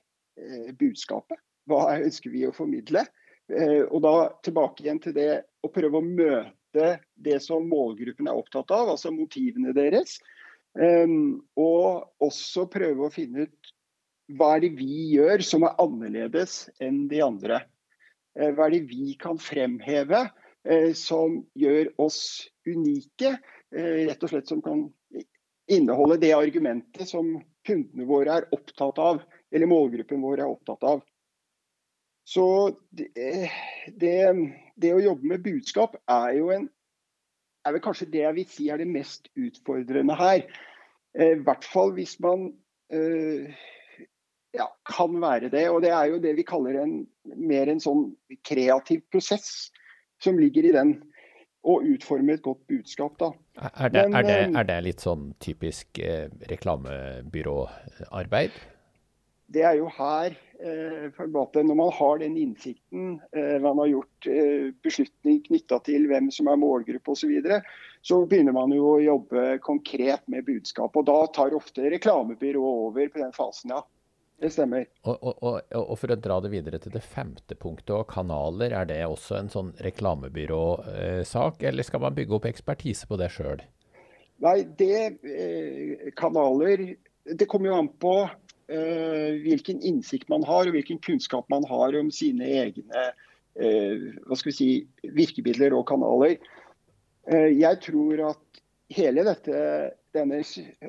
budskapet. 0.77 1.39
Hva 1.65 1.95
ønsker 1.97 2.29
vi 2.29 2.43
å 2.45 2.53
formidle? 2.53 3.01
Og 3.47 3.99
da 4.03 4.13
tilbake 4.43 4.83
igjen 4.83 4.99
til 5.03 5.15
det 5.15 5.31
å 5.63 5.71
prøve 5.71 6.01
å 6.01 6.05
møte 6.05 6.89
det 7.15 7.37
som 7.45 7.69
målgruppen 7.69 8.27
er 8.27 8.35
opptatt 8.35 8.73
av, 8.75 8.91
altså 8.91 9.13
motivene 9.15 9.71
deres. 9.75 10.17
Og 10.75 12.25
også 12.27 12.65
prøve 12.73 13.07
å 13.07 13.13
finne 13.13 13.47
ut 13.47 13.71
hva 14.35 14.57
er 14.57 14.65
det 14.65 14.73
vi 14.75 15.13
gjør 15.13 15.45
som 15.47 15.63
er 15.63 15.79
annerledes 15.79 16.65
enn 16.83 17.05
de 17.07 17.23
andre. 17.23 17.61
Hva 18.35 18.67
er 18.67 18.75
det 18.75 18.83
vi 18.91 19.15
kan 19.21 19.39
fremheve 19.39 20.25
som 20.99 21.39
gjør 21.55 21.93
oss 22.03 22.19
unike, 22.67 23.37
Eh, 23.75 24.07
rett 24.07 24.23
og 24.23 24.31
slett 24.31 24.47
som 24.47 24.61
kan 24.63 24.85
inneholde 25.67 26.17
det 26.21 26.31
argumentet 26.31 27.09
som 27.09 27.33
kundene 27.67 28.07
våre 28.07 28.39
er 28.39 28.47
opptatt 28.55 28.99
av, 29.03 29.19
eller 29.51 29.67
målgruppen 29.67 30.23
vår 30.23 30.43
er 30.43 30.51
opptatt 30.51 30.85
av. 30.87 31.01
Så 32.27 32.45
det, 32.91 33.07
det, 33.95 34.15
det 34.75 34.93
å 34.93 35.03
jobbe 35.03 35.31
med 35.31 35.45
budskap 35.45 35.95
er 36.11 36.33
jo 36.39 36.51
en 36.51 36.67
er 37.67 37.75
vel 37.75 37.83
kanskje 37.83 38.07
det 38.11 38.23
jeg 38.23 38.35
vil 38.37 38.47
si 38.51 38.69
er 38.71 38.79
det 38.79 38.87
mest 38.89 39.27
utfordrende 39.35 40.15
her. 40.15 40.45
Eh, 41.17 41.33
I 41.35 41.43
hvert 41.43 41.65
fall 41.67 41.91
hvis 41.97 42.15
man 42.23 42.47
uh, 42.93 43.43
ja, 44.55 44.67
kan 44.87 45.21
være 45.21 45.49
det. 45.53 45.69
Og 45.71 45.81
det 45.83 45.91
er 45.91 46.05
jo 46.11 46.21
det 46.23 46.35
vi 46.37 46.45
kaller 46.47 46.75
en 46.83 46.95
mer 47.35 47.67
en 47.71 47.83
sånn 47.83 48.15
kreativ 48.47 48.99
prosess 49.11 49.71
som 50.23 50.39
ligger 50.39 50.63
i 50.69 50.75
den 50.75 50.91
og 51.67 51.83
utforme 51.83 52.33
et 52.37 52.45
godt 52.45 52.61
budskap. 52.69 53.17
da. 53.19 53.31
Er 53.73 53.89
det, 53.91 54.03
Men, 54.07 54.15
er 54.15 54.23
det, 54.23 54.39
eh, 54.39 54.59
er 54.61 54.65
det 54.69 54.77
litt 54.85 55.01
sånn 55.03 55.33
typisk 55.43 55.99
eh, 55.99 56.29
reklamebyråarbeid? 56.47 58.51
Det 59.47 59.63
er 59.63 59.77
jo 59.79 59.87
her, 59.95 60.33
eh, 60.59 61.19
når 61.23 61.75
man 61.75 61.91
har 61.95 62.17
den 62.19 62.37
innsikten, 62.37 63.19
eh, 63.31 63.55
man 63.63 63.79
har 63.79 63.87
gjort 63.87 64.27
eh, 64.27 64.73
beslutning 64.83 65.39
knytta 65.45 65.79
til 65.85 66.09
hvem 66.09 66.27
som 66.35 66.49
er 66.51 66.59
målgruppe 66.59 67.13
osv., 67.13 67.21
så, 67.21 67.29
videre, 67.31 67.61
så 68.03 68.19
begynner 68.27 68.55
man 68.57 68.73
jo 68.75 68.97
å 68.97 69.03
jobbe 69.03 69.59
konkret 69.63 70.25
med 70.27 70.43
budskap. 70.49 70.95
Og 70.99 71.07
da 71.07 71.21
tar 71.31 71.55
ofte 71.55 71.87
reklamebyrået 71.95 72.89
over 72.89 73.13
på 73.13 73.23
den 73.23 73.31
fasen, 73.35 73.71
ja. 73.75 73.83
Det 74.37 74.51
stemmer. 74.53 74.83
Og, 75.09 75.23
og, 75.41 75.63
og, 75.73 75.95
for 75.97 76.13
å 76.13 76.19
dra 76.21 76.35
det 76.43 76.51
videre 76.53 76.77
til 76.81 76.93
det 76.93 77.01
femte 77.01 77.55
punktet, 77.57 77.95
og 77.95 78.05
kanaler, 78.11 78.75
er 78.77 78.85
det 78.85 78.99
også 79.07 79.39
en 79.39 79.49
sånn 79.49 79.71
reklamebyråsak, 79.81 81.63
eller 81.65 81.87
skal 81.87 82.03
man 82.03 82.13
bygge 82.19 82.37
opp 82.37 82.45
ekspertise 82.45 83.09
på 83.09 83.17
det 83.17 83.31
sjøl? 83.33 83.63
Nei, 84.45 84.59
det 84.77 84.99
eh, 85.25 86.11
kanaler 86.13 86.83
Det 87.25 87.47
kommer 87.49 87.71
jo 87.71 87.79
an 87.79 87.87
på 87.89 88.11
hvilken 88.67 89.79
innsikt 89.85 90.27
man 90.29 90.43
har, 90.43 90.67
og 90.67 90.75
hvilken 90.75 90.99
kunnskap 90.99 91.47
man 91.53 91.63
har 91.69 91.95
om 91.95 92.09
sine 92.11 92.49
egne 92.65 93.05
eh, 93.59 94.07
hva 94.25 94.37
skal 94.37 94.51
vi 94.51 94.57
si, 94.57 94.69
virkemidler 95.17 95.75
og 95.77 95.87
kanaler. 95.89 96.37
Eh, 97.27 97.51
jeg 97.57 97.79
tror 97.85 98.23
at 98.31 98.61
hele 98.93 99.25
dette 99.27 99.61
denne 100.15 100.39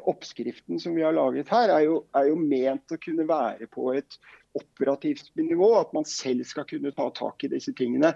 oppskriften 0.09 0.79
som 0.81 0.95
vi 0.97 1.05
har 1.05 1.17
laget 1.17 1.51
her, 1.53 1.73
er 1.75 1.87
jo, 1.89 2.03
er 2.17 2.31
jo, 2.31 2.37
ment 2.39 2.95
å 2.95 3.01
kunne 3.03 3.27
være 3.29 3.67
på 3.73 3.91
et 3.99 4.19
operativt 4.57 5.33
nivå. 5.37 5.73
At 5.81 5.93
man 5.97 6.07
selv 6.09 6.47
skal 6.49 6.67
kunne 6.69 6.95
ta 6.97 7.11
tak 7.17 7.45
i 7.45 7.53
disse 7.53 7.75
tingene. 7.77 8.15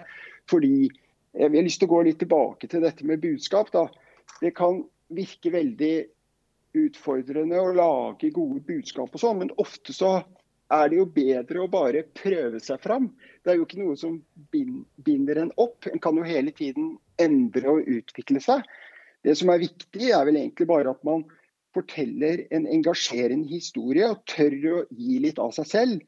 Fordi 0.49 0.89
Jeg 1.33 1.49
har 1.49 1.65
lyst 1.65 1.79
til 1.81 1.89
å 1.89 1.95
gå 1.95 1.99
litt 2.05 2.19
tilbake 2.21 2.67
til 2.69 2.83
dette 2.83 3.05
med 3.09 3.21
budskap. 3.23 3.71
Da. 3.73 3.87
Det 4.37 4.51
kan 4.53 4.83
virke 5.09 5.49
veldig 5.49 5.93
utfordrende 6.73 7.59
å 7.61 7.73
lage 7.75 8.31
gode 8.33 8.63
budskap 8.65 9.13
og 9.13 9.21
sånn, 9.21 9.43
men 9.43 9.53
ofte 9.61 9.93
så 9.95 10.17
er 10.73 10.89
det 10.89 10.97
jo 10.97 11.05
bedre 11.13 11.61
å 11.61 11.69
bare 11.71 12.05
prøve 12.17 12.61
seg 12.63 12.81
fram. 12.81 13.09
Det 13.43 13.53
er 13.53 13.59
jo 13.59 13.67
ikke 13.67 13.81
noe 13.81 13.97
som 13.99 14.17
binder 14.53 15.41
en 15.41 15.53
opp. 15.61 15.85
En 15.89 16.01
kan 16.01 16.17
jo 16.17 16.25
hele 16.25 16.53
tiden 16.55 16.95
endre 17.21 17.75
og 17.75 17.89
utvikle 17.99 18.41
seg. 18.41 18.63
Det 19.23 19.35
som 19.39 19.51
er 19.53 19.61
viktig, 19.61 20.09
er 20.09 20.25
vel 20.27 20.39
egentlig 20.39 20.67
bare 20.71 20.91
at 20.95 21.03
man 21.07 21.25
forteller 21.73 22.43
en 22.53 22.67
engasjerende 22.69 23.49
historie 23.49 24.09
og 24.11 24.23
tør 24.29 24.55
å 24.71 24.81
gi 24.93 25.19
litt 25.23 25.39
av 25.41 25.53
seg 25.55 25.69
selv. 25.69 26.03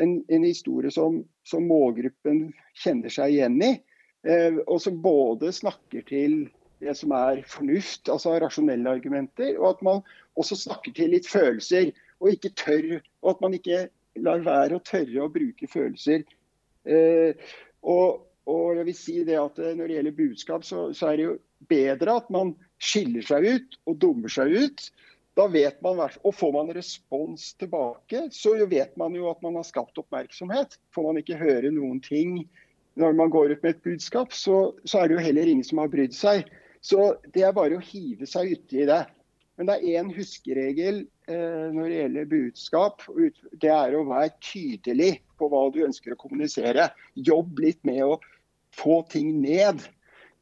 En, 0.00 0.20
en 0.32 0.46
historie 0.46 0.92
som, 0.94 1.20
som, 1.44 1.66
målgruppen 1.68 2.48
kjenner 2.78 3.12
seg 3.12 3.34
igjen 3.34 3.58
i, 3.64 3.72
eh, 4.24 4.60
og 4.64 4.78
som 4.80 5.00
både 5.02 5.52
snakker 5.52 6.06
til 6.08 6.38
det 6.80 6.94
som 6.98 7.12
er 7.16 7.42
fornuft, 7.48 8.08
altså 8.08 8.36
rasjonelle 8.40 8.96
argumenter, 8.98 9.56
og 9.60 9.74
at 9.74 9.82
man 9.86 10.02
også 10.40 10.58
snakker 10.58 10.94
til 10.96 11.12
litt 11.14 11.28
følelser, 11.28 11.92
og 12.20 12.34
ikke 12.34 12.52
tør, 12.56 12.98
og 13.22 13.34
at 13.34 13.44
man 13.44 13.56
ikke 13.56 13.84
lar 14.20 14.42
være 14.44 14.78
å 14.78 14.84
tørre 14.84 15.24
å 15.24 15.32
bruke 15.32 15.68
følelser. 15.70 16.24
Eh, 16.88 17.52
og, 17.84 18.24
og 18.48 18.80
jeg 18.80 18.88
vil 18.88 18.96
si 18.96 19.14
det 19.28 19.36
at 19.36 19.58
eh, 19.60 19.74
Når 19.76 19.88
det 19.88 19.96
gjelder 19.98 20.16
budskap, 20.16 20.64
så, 20.64 20.86
så 20.96 21.10
er 21.10 21.18
det 21.18 21.26
jo 21.26 21.34
bedre 21.68 22.16
at 22.22 22.30
man 22.32 22.54
skiller 22.80 23.24
seg 23.24 23.44
ut 23.44 23.78
og 23.84 23.98
dummer 24.00 24.32
seg 24.32 24.56
ut. 24.56 24.86
Da 25.38 25.46
vet 25.52 25.78
man, 25.84 26.00
og 26.00 26.34
Får 26.34 26.54
man 26.56 26.72
respons 26.74 27.52
tilbake, 27.60 28.26
så 28.34 28.56
vet 28.68 28.96
man 29.00 29.14
jo 29.16 29.28
at 29.30 29.44
man 29.44 29.60
har 29.60 29.68
skapt 29.68 30.00
oppmerksomhet. 30.00 30.78
Får 30.94 31.06
man 31.06 31.20
ikke 31.20 31.38
høre 31.40 31.72
noen 31.72 32.00
ting 32.04 32.40
når 33.00 33.14
man 33.16 33.30
går 33.30 33.54
ut 33.54 33.62
med 33.62 33.76
et 33.76 33.84
budskap, 33.86 34.32
så, 34.34 34.74
så 34.84 35.00
er 35.00 35.08
det 35.08 35.16
jo 35.16 35.22
heller 35.24 35.48
ingen 35.48 35.64
som 35.64 35.78
har 35.80 35.92
brydd 35.92 36.16
seg. 36.16 36.48
Så 36.80 37.14
det 37.34 37.44
er 37.44 37.56
bare 37.56 37.76
å 37.76 37.84
hive 37.84 38.28
seg 38.28 38.54
uti 38.56 38.86
det. 38.88 39.02
Men 39.60 39.68
det 39.68 39.76
er 39.76 40.00
én 40.00 40.10
huskeregel 40.16 41.02
eh, 41.28 41.68
når 41.74 41.86
det 41.86 41.96
gjelder 41.98 42.28
budskap. 42.30 43.02
Det 43.60 43.68
er 43.68 43.96
å 43.96 44.06
være 44.08 44.32
tydelig 44.40 45.10
på 45.36 45.50
hva 45.52 45.66
du 45.74 45.82
ønsker 45.84 46.14
å 46.14 46.20
kommunisere. 46.20 46.88
Jobb 47.14 47.60
litt 47.60 47.82
med 47.84 48.00
å 48.06 48.14
få 48.76 49.02
ting 49.12 49.34
ned. 49.42 49.84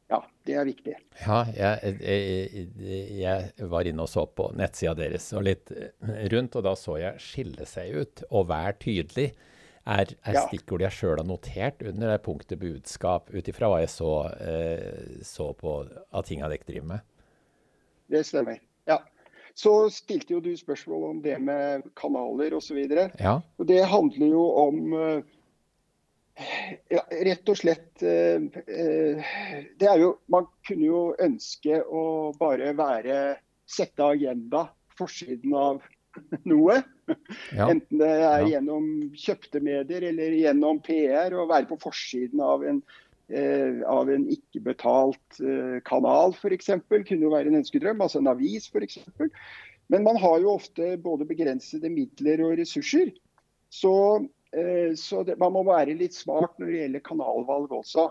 Ja, 0.09 0.21
det 0.47 0.55
er 0.55 0.65
viktig. 0.65 0.95
Ja, 1.19 1.41
jeg, 1.53 1.99
jeg, 1.99 2.63
jeg 3.19 3.67
var 3.69 3.91
inne 3.91 4.07
og 4.07 4.09
så 4.09 4.23
på 4.25 4.47
nettsida 4.57 4.95
deres 4.97 5.27
og 5.35 5.45
litt 5.45 5.69
rundt, 6.31 6.55
og 6.55 6.65
da 6.65 6.73
så 6.79 6.95
jeg 7.01 7.21
'skille 7.21 7.67
seg 7.69 7.99
ut' 7.99 8.23
og 8.31 8.47
'vær 8.49 8.79
tydelig' 8.79 9.33
er, 9.85 10.11
er 10.23 10.37
ja. 10.37 10.43
stikkord 10.47 10.83
jeg 10.83 10.95
sjøl 10.95 11.17
har 11.17 11.27
notert 11.27 11.83
under 11.85 12.13
det 12.13 12.19
punktet 12.25 12.59
budskap, 12.61 13.29
ut 13.33 13.47
ifra 13.51 13.69
hva 13.71 13.79
jeg 13.83 13.91
så, 13.93 14.13
eh, 14.41 15.21
så 15.25 15.51
på 15.57 15.79
av 15.85 16.25
tinga 16.27 16.49
dere 16.51 16.67
driver 16.67 16.91
med. 16.95 17.07
Det 18.09 18.25
stemmer. 18.25 18.59
Ja. 18.89 18.99
så 19.53 19.89
stilte 19.91 20.33
jo 20.33 20.39
du 20.41 20.53
spørsmål 20.57 21.03
om 21.09 21.17
det 21.21 21.35
med 21.41 21.83
kanaler 21.99 22.55
osv. 22.57 22.79
Ja. 23.19 23.41
Og 23.57 23.67
det 23.67 23.83
handler 23.85 24.31
jo 24.31 24.45
om 24.63 24.93
eh, 24.97 25.35
ja, 26.89 27.03
rett 27.27 27.51
og 27.51 27.59
slett 27.59 28.03
eh, 28.05 28.39
eh, 28.63 29.31
Det 29.79 29.89
er 29.89 30.01
jo 30.01 30.13
Man 30.31 30.47
kunne 30.67 30.87
jo 30.87 31.01
ønske 31.19 31.81
å 31.83 32.03
bare 32.39 32.73
være 32.77 33.19
Sette 33.69 34.01
agenda, 34.01 34.63
forsiden 34.97 35.53
av 35.53 35.83
noe. 36.49 36.79
Ja. 37.55 37.67
Enten 37.69 38.01
det 38.01 38.09
er 38.09 38.23
Ja. 38.41 38.47
gjennom 38.55 38.87
kjøpte 39.17 39.61
medier 39.63 40.05
eller 40.09 40.35
gjennom 40.37 40.81
PR. 40.85 41.33
Å 41.35 41.47
være 41.49 41.69
på 41.69 41.79
forsiden 41.81 42.41
av 42.43 42.63
en, 42.65 42.81
eh, 43.29 43.81
av 43.87 44.09
en 44.09 44.27
ikke-betalt 44.29 45.39
eh, 45.41 45.79
kanal 45.85 46.33
f.eks. 46.33 46.71
kunne 46.89 47.25
jo 47.25 47.33
være 47.33 47.51
en 47.51 47.59
ønskedrøm. 47.61 48.01
Altså 48.01 48.19
en 48.21 48.31
avis 48.33 48.69
f.eks. 48.69 48.99
Men 49.89 50.05
man 50.05 50.19
har 50.21 50.39
jo 50.43 50.53
ofte 50.53 50.95
både 51.01 51.25
begrensede 51.29 51.89
midler 51.89 52.43
og 52.45 52.57
ressurser. 52.59 53.13
Så, 53.73 53.93
eh, 54.53 54.93
så 54.97 55.23
det, 55.25 55.37
man 55.41 55.53
må 55.53 55.63
være 55.65 55.97
litt 55.97 56.13
smart 56.17 56.57
når 56.59 56.71
det 56.73 56.81
gjelder 56.83 57.05
kanalvalg 57.05 57.73
også. 57.79 58.09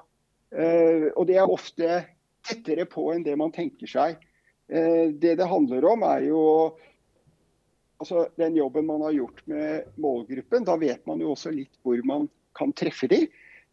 Eh, 0.55 1.11
og 1.15 1.27
det 1.29 1.37
er 1.39 1.51
ofte 1.51 2.05
tettere 2.49 2.87
på 2.89 3.11
enn 3.13 3.25
det 3.27 3.35
man 3.39 3.53
tenker 3.55 3.91
seg. 3.91 4.19
Eh, 4.71 5.11
det 5.13 5.37
det 5.41 5.49
handler 5.51 5.85
om, 5.91 6.03
er 6.07 6.29
jo 6.31 6.43
altså, 7.99 8.27
den 8.41 8.57
jobben 8.57 8.87
man 8.87 9.03
har 9.07 9.17
gjort 9.17 9.43
med 9.51 9.91
målgruppen. 10.01 10.67
Da 10.67 10.77
vet 10.81 11.05
man 11.07 11.23
jo 11.23 11.35
også 11.35 11.53
litt 11.55 11.79
hvor 11.83 12.01
man 12.07 12.29
kan 12.59 12.73
treffe 12.77 13.11
de. 13.11 13.25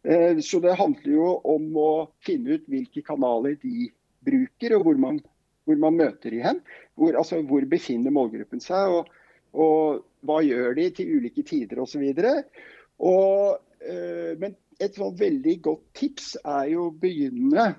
Eh, 0.06 0.38
Så 0.44 0.60
det 0.60 0.76
handler 0.78 1.12
jo 1.12 1.30
om 1.44 1.70
å 1.76 1.90
finne 2.26 2.58
ut 2.58 2.68
hvilke 2.70 3.02
kanaler 3.06 3.56
de 3.62 3.90
bruker, 4.26 4.76
og 4.76 4.86
hvor 4.86 5.00
man, 5.00 5.20
hvor 5.66 5.80
man 5.82 5.98
møter 5.98 6.34
de 6.34 6.42
hen. 6.44 6.60
Hvor, 6.94 7.16
altså, 7.18 7.40
hvor 7.46 7.66
befinner 7.70 8.14
målgruppen 8.14 8.62
seg, 8.62 9.00
og, 9.00 9.10
og 9.54 10.04
hva 10.26 10.40
gjør 10.44 10.76
de 10.78 10.90
til 10.94 11.18
ulike 11.18 11.46
tider 11.46 11.82
osv. 11.82 12.06
Eh, 12.06 14.30
men 14.38 14.56
et 14.82 14.96
sånn 14.96 15.16
veldig 15.16 15.56
godt 15.64 15.84
tips 15.96 16.34
er 16.42 16.72
jo 16.74 16.88
å 16.88 16.96
begynne 17.00 17.70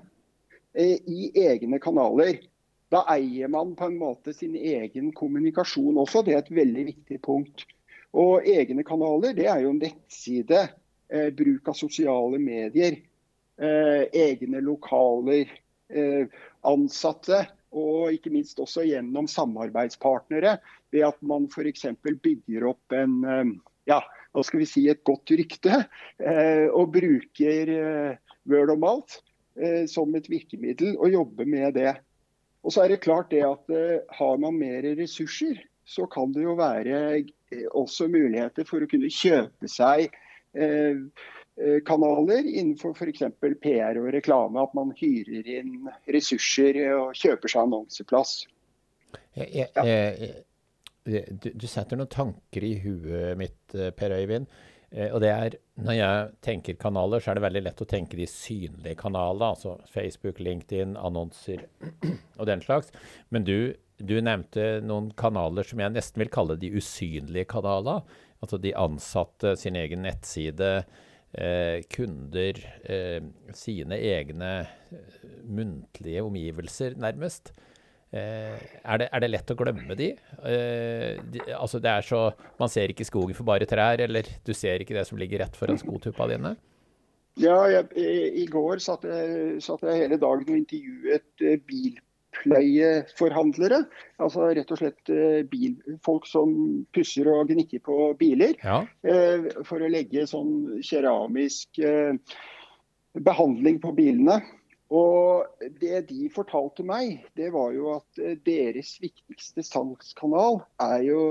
eh, 0.74 0.98
i 1.06 1.32
egne 1.48 1.80
kanaler. 1.84 2.40
Da 2.94 3.04
eier 3.12 3.52
man 3.52 3.76
på 3.76 3.90
en 3.90 3.98
måte 4.00 4.34
sin 4.34 4.56
egen 4.56 5.12
kommunikasjon 5.16 5.98
også. 6.00 6.24
Det 6.24 6.36
er 6.36 6.44
et 6.44 6.54
veldig 6.56 6.86
viktig 6.94 7.20
punkt. 7.26 7.66
Og 8.16 8.48
egne 8.48 8.86
kanaler, 8.88 9.36
det 9.36 9.50
er 9.52 9.66
jo 9.66 9.74
nettside, 9.76 10.70
eh, 11.12 11.30
bruk 11.36 11.68
av 11.68 11.76
sosiale 11.76 12.40
medier, 12.40 13.02
eh, 13.60 14.04
egne 14.14 14.62
lokaler, 14.64 15.52
eh, 15.90 16.28
ansatte. 16.64 17.48
Og 17.72 18.14
ikke 18.14 18.32
minst 18.32 18.60
også 18.60 18.88
gjennom 18.88 19.28
samarbeidspartnere. 19.28 20.60
Ved 20.92 21.04
at 21.04 21.22
man 21.22 21.50
f.eks. 21.52 21.86
bygger 22.02 22.70
opp 22.70 22.94
en 22.94 23.24
eh, 23.26 23.46
ja, 23.88 24.02
hva 24.32 24.44
skal 24.44 24.60
vi 24.60 24.66
si, 24.66 24.88
et 24.88 25.04
godt 25.04 25.30
rykte. 25.32 25.84
Eh, 26.20 26.68
og 26.72 26.94
bruker 26.94 27.68
eh, 27.68 28.18
word 28.48 28.72
of 28.72 28.80
mouth 28.80 29.24
som 29.90 30.14
et 30.14 30.28
virkemiddel, 30.30 30.92
og 31.02 31.10
jobber 31.10 31.48
med 31.50 31.74
det. 31.74 31.96
Og 32.68 32.74
så 32.76 32.84
er 32.84 32.92
det 32.92 33.04
klart 33.06 33.32
det 33.32 33.46
at 33.48 33.72
eh, 33.72 34.04
Har 34.20 34.38
man 34.44 34.60
mer 34.60 34.84
ressurser, 35.00 35.56
så 35.88 36.06
kan 36.12 36.34
det 36.36 36.44
jo 36.44 36.58
være 36.60 37.00
eh, 37.24 37.66
også 37.72 38.10
muligheter 38.12 38.68
for 38.68 38.84
å 38.84 38.90
kunne 38.92 39.12
kjøpe 39.14 39.70
seg 39.72 40.12
eh, 40.52 41.00
kanaler 41.88 42.44
innenfor 42.44 42.92
f.eks. 42.94 43.24
PR 43.64 43.98
og 43.98 44.12
reklame. 44.14 44.62
At 44.62 44.76
man 44.78 44.92
hyrer 45.00 45.48
inn 45.62 45.88
ressurser 46.12 46.78
og 46.92 47.16
kjøper 47.18 47.54
seg 47.54 47.64
annonseplass. 47.64 48.34
Ja. 49.38 49.66
du, 51.08 51.50
du 51.54 51.66
setter 51.70 51.98
noen 51.98 52.12
tanker 52.12 52.66
i 52.66 52.76
huet 52.84 53.40
mitt, 53.40 53.64
Per 53.72 54.14
Øyvind. 54.14 54.52
Eh, 54.92 55.10
og 55.12 55.20
det 55.22 55.32
er, 55.34 55.58
Når 55.84 55.98
jeg 55.98 56.30
tenker 56.42 56.78
kanaler, 56.80 57.22
så 57.22 57.32
er 57.32 57.38
det 57.38 57.46
veldig 57.48 57.64
lett 57.66 57.82
å 57.84 57.90
tenke 57.90 58.20
de 58.20 58.28
synlige 58.30 58.98
kanalene. 59.02 59.52
Altså 59.54 59.76
Facebook, 59.92 60.40
LinkedIn, 60.40 60.96
annonser 60.98 61.68
og 62.40 62.48
den 62.50 62.64
slags. 62.64 62.94
Men 63.30 63.46
du, 63.48 63.76
du 64.00 64.16
nevnte 64.22 64.80
noen 64.86 65.12
kanaler 65.20 65.68
som 65.68 65.84
jeg 65.84 65.96
nesten 65.96 66.24
vil 66.24 66.34
kalle 66.34 66.58
de 66.60 66.72
usynlige 66.78 67.50
kanalene. 67.54 68.02
Altså 68.42 68.60
de 68.62 68.74
ansatte, 68.78 69.56
sin 69.58 69.78
egen 69.80 70.04
nettside, 70.06 70.86
eh, 71.34 71.82
kunder, 71.90 72.60
eh, 72.84 73.22
sine 73.58 73.98
egne 73.98 74.52
eh, 74.94 75.32
muntlige 75.44 76.22
omgivelser, 76.26 76.98
nærmest. 77.02 77.54
Eh, 78.16 78.56
er, 78.88 79.02
det, 79.02 79.10
er 79.12 79.20
det 79.20 79.28
lett 79.34 79.50
å 79.52 79.56
glemme 79.60 79.92
de? 80.00 80.06
Eh, 80.48 81.18
de? 81.34 81.42
Altså 81.58 81.76
det 81.84 81.92
er 81.92 82.06
så 82.08 82.22
Man 82.56 82.72
ser 82.72 82.88
ikke 82.94 83.04
skogen 83.04 83.36
for 83.36 83.44
bare 83.50 83.68
trær, 83.68 84.00
eller 84.00 84.24
du 84.48 84.54
ser 84.56 84.80
ikke 84.80 84.96
det 84.96 85.04
som 85.10 85.20
ligger 85.20 85.44
rett 85.44 85.58
foran 85.60 85.76
skotuppa 85.82 86.24
dine? 86.32 86.54
Ja, 87.38 87.58
jeg, 87.70 87.92
I 88.00 88.46
går 88.50 88.80
satt 88.82 89.04
jeg, 89.06 89.60
satt 89.62 89.84
jeg 89.86 90.00
hele 90.06 90.18
dagen 90.22 90.48
og 90.48 90.56
intervjuet 90.58 91.44
eh, 91.44 91.60
bilpleieforhandlere. 91.68 93.82
Altså 94.24 94.48
rett 94.56 94.72
og 94.72 94.80
slett 94.80 95.12
bil, 95.52 95.76
folk 96.06 96.26
som 96.32 96.56
pusser 96.96 97.28
og 97.30 97.52
gnikker 97.52 97.80
på 97.86 98.14
biler. 98.18 98.56
Ja. 98.64 98.80
eh, 99.04 99.52
For 99.68 99.84
å 99.84 99.92
legge 99.92 100.24
sånn 100.32 100.80
keramisk 100.80 101.76
eh, 101.84 102.16
behandling 103.20 103.84
på 103.84 103.92
bilene. 103.98 104.40
Og 104.94 105.66
det 105.82 106.06
de 106.12 106.30
fortalte 106.32 106.86
meg, 106.88 107.26
det 107.36 107.52
var 107.56 107.74
jo 107.76 107.92
at 107.98 108.22
eh, 108.24 108.38
deres 108.48 108.96
viktigste 109.04 109.66
salgskanal 109.68 110.62
er 110.84 111.02
jo 111.04 111.22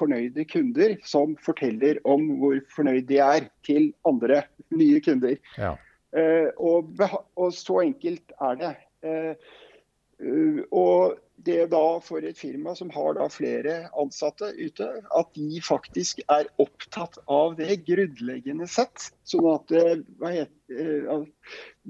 fornøyde 0.00 0.46
kunder 0.48 0.94
som 1.04 1.34
forteller 1.44 2.00
om 2.08 2.24
hvor 2.40 2.56
fornøyd 2.72 3.04
de 3.10 3.18
er 3.20 3.50
til 3.66 3.90
andre 4.08 4.42
nye 4.72 5.00
kunder. 5.04 5.36
ja. 5.58 5.76
Uh, 6.12 6.50
og, 6.60 6.90
og 7.40 7.54
så 7.56 7.78
enkelt 7.86 8.34
er 8.36 8.58
det. 8.60 8.72
Uh, 9.00 9.32
uh, 10.20 10.58
og 10.68 11.14
det 11.44 11.66
da 11.72 11.86
for 12.04 12.24
et 12.24 12.38
firma 12.38 12.74
som 12.78 12.90
har 12.94 13.16
da 13.18 13.28
flere 13.32 13.76
ansatte 13.98 14.52
ute, 14.58 14.88
at 15.10 15.32
de 15.36 15.62
faktisk 15.64 16.22
er 16.30 16.50
opptatt 16.62 17.18
av 17.30 17.56
det 17.58 17.80
grunnleggende 17.86 18.68
sett. 18.70 19.10
Sånn 19.28 19.48
at 19.52 19.74
eh, 19.76 20.04
hva 20.20 20.34
heter, 20.34 20.92
eh, 21.16 21.24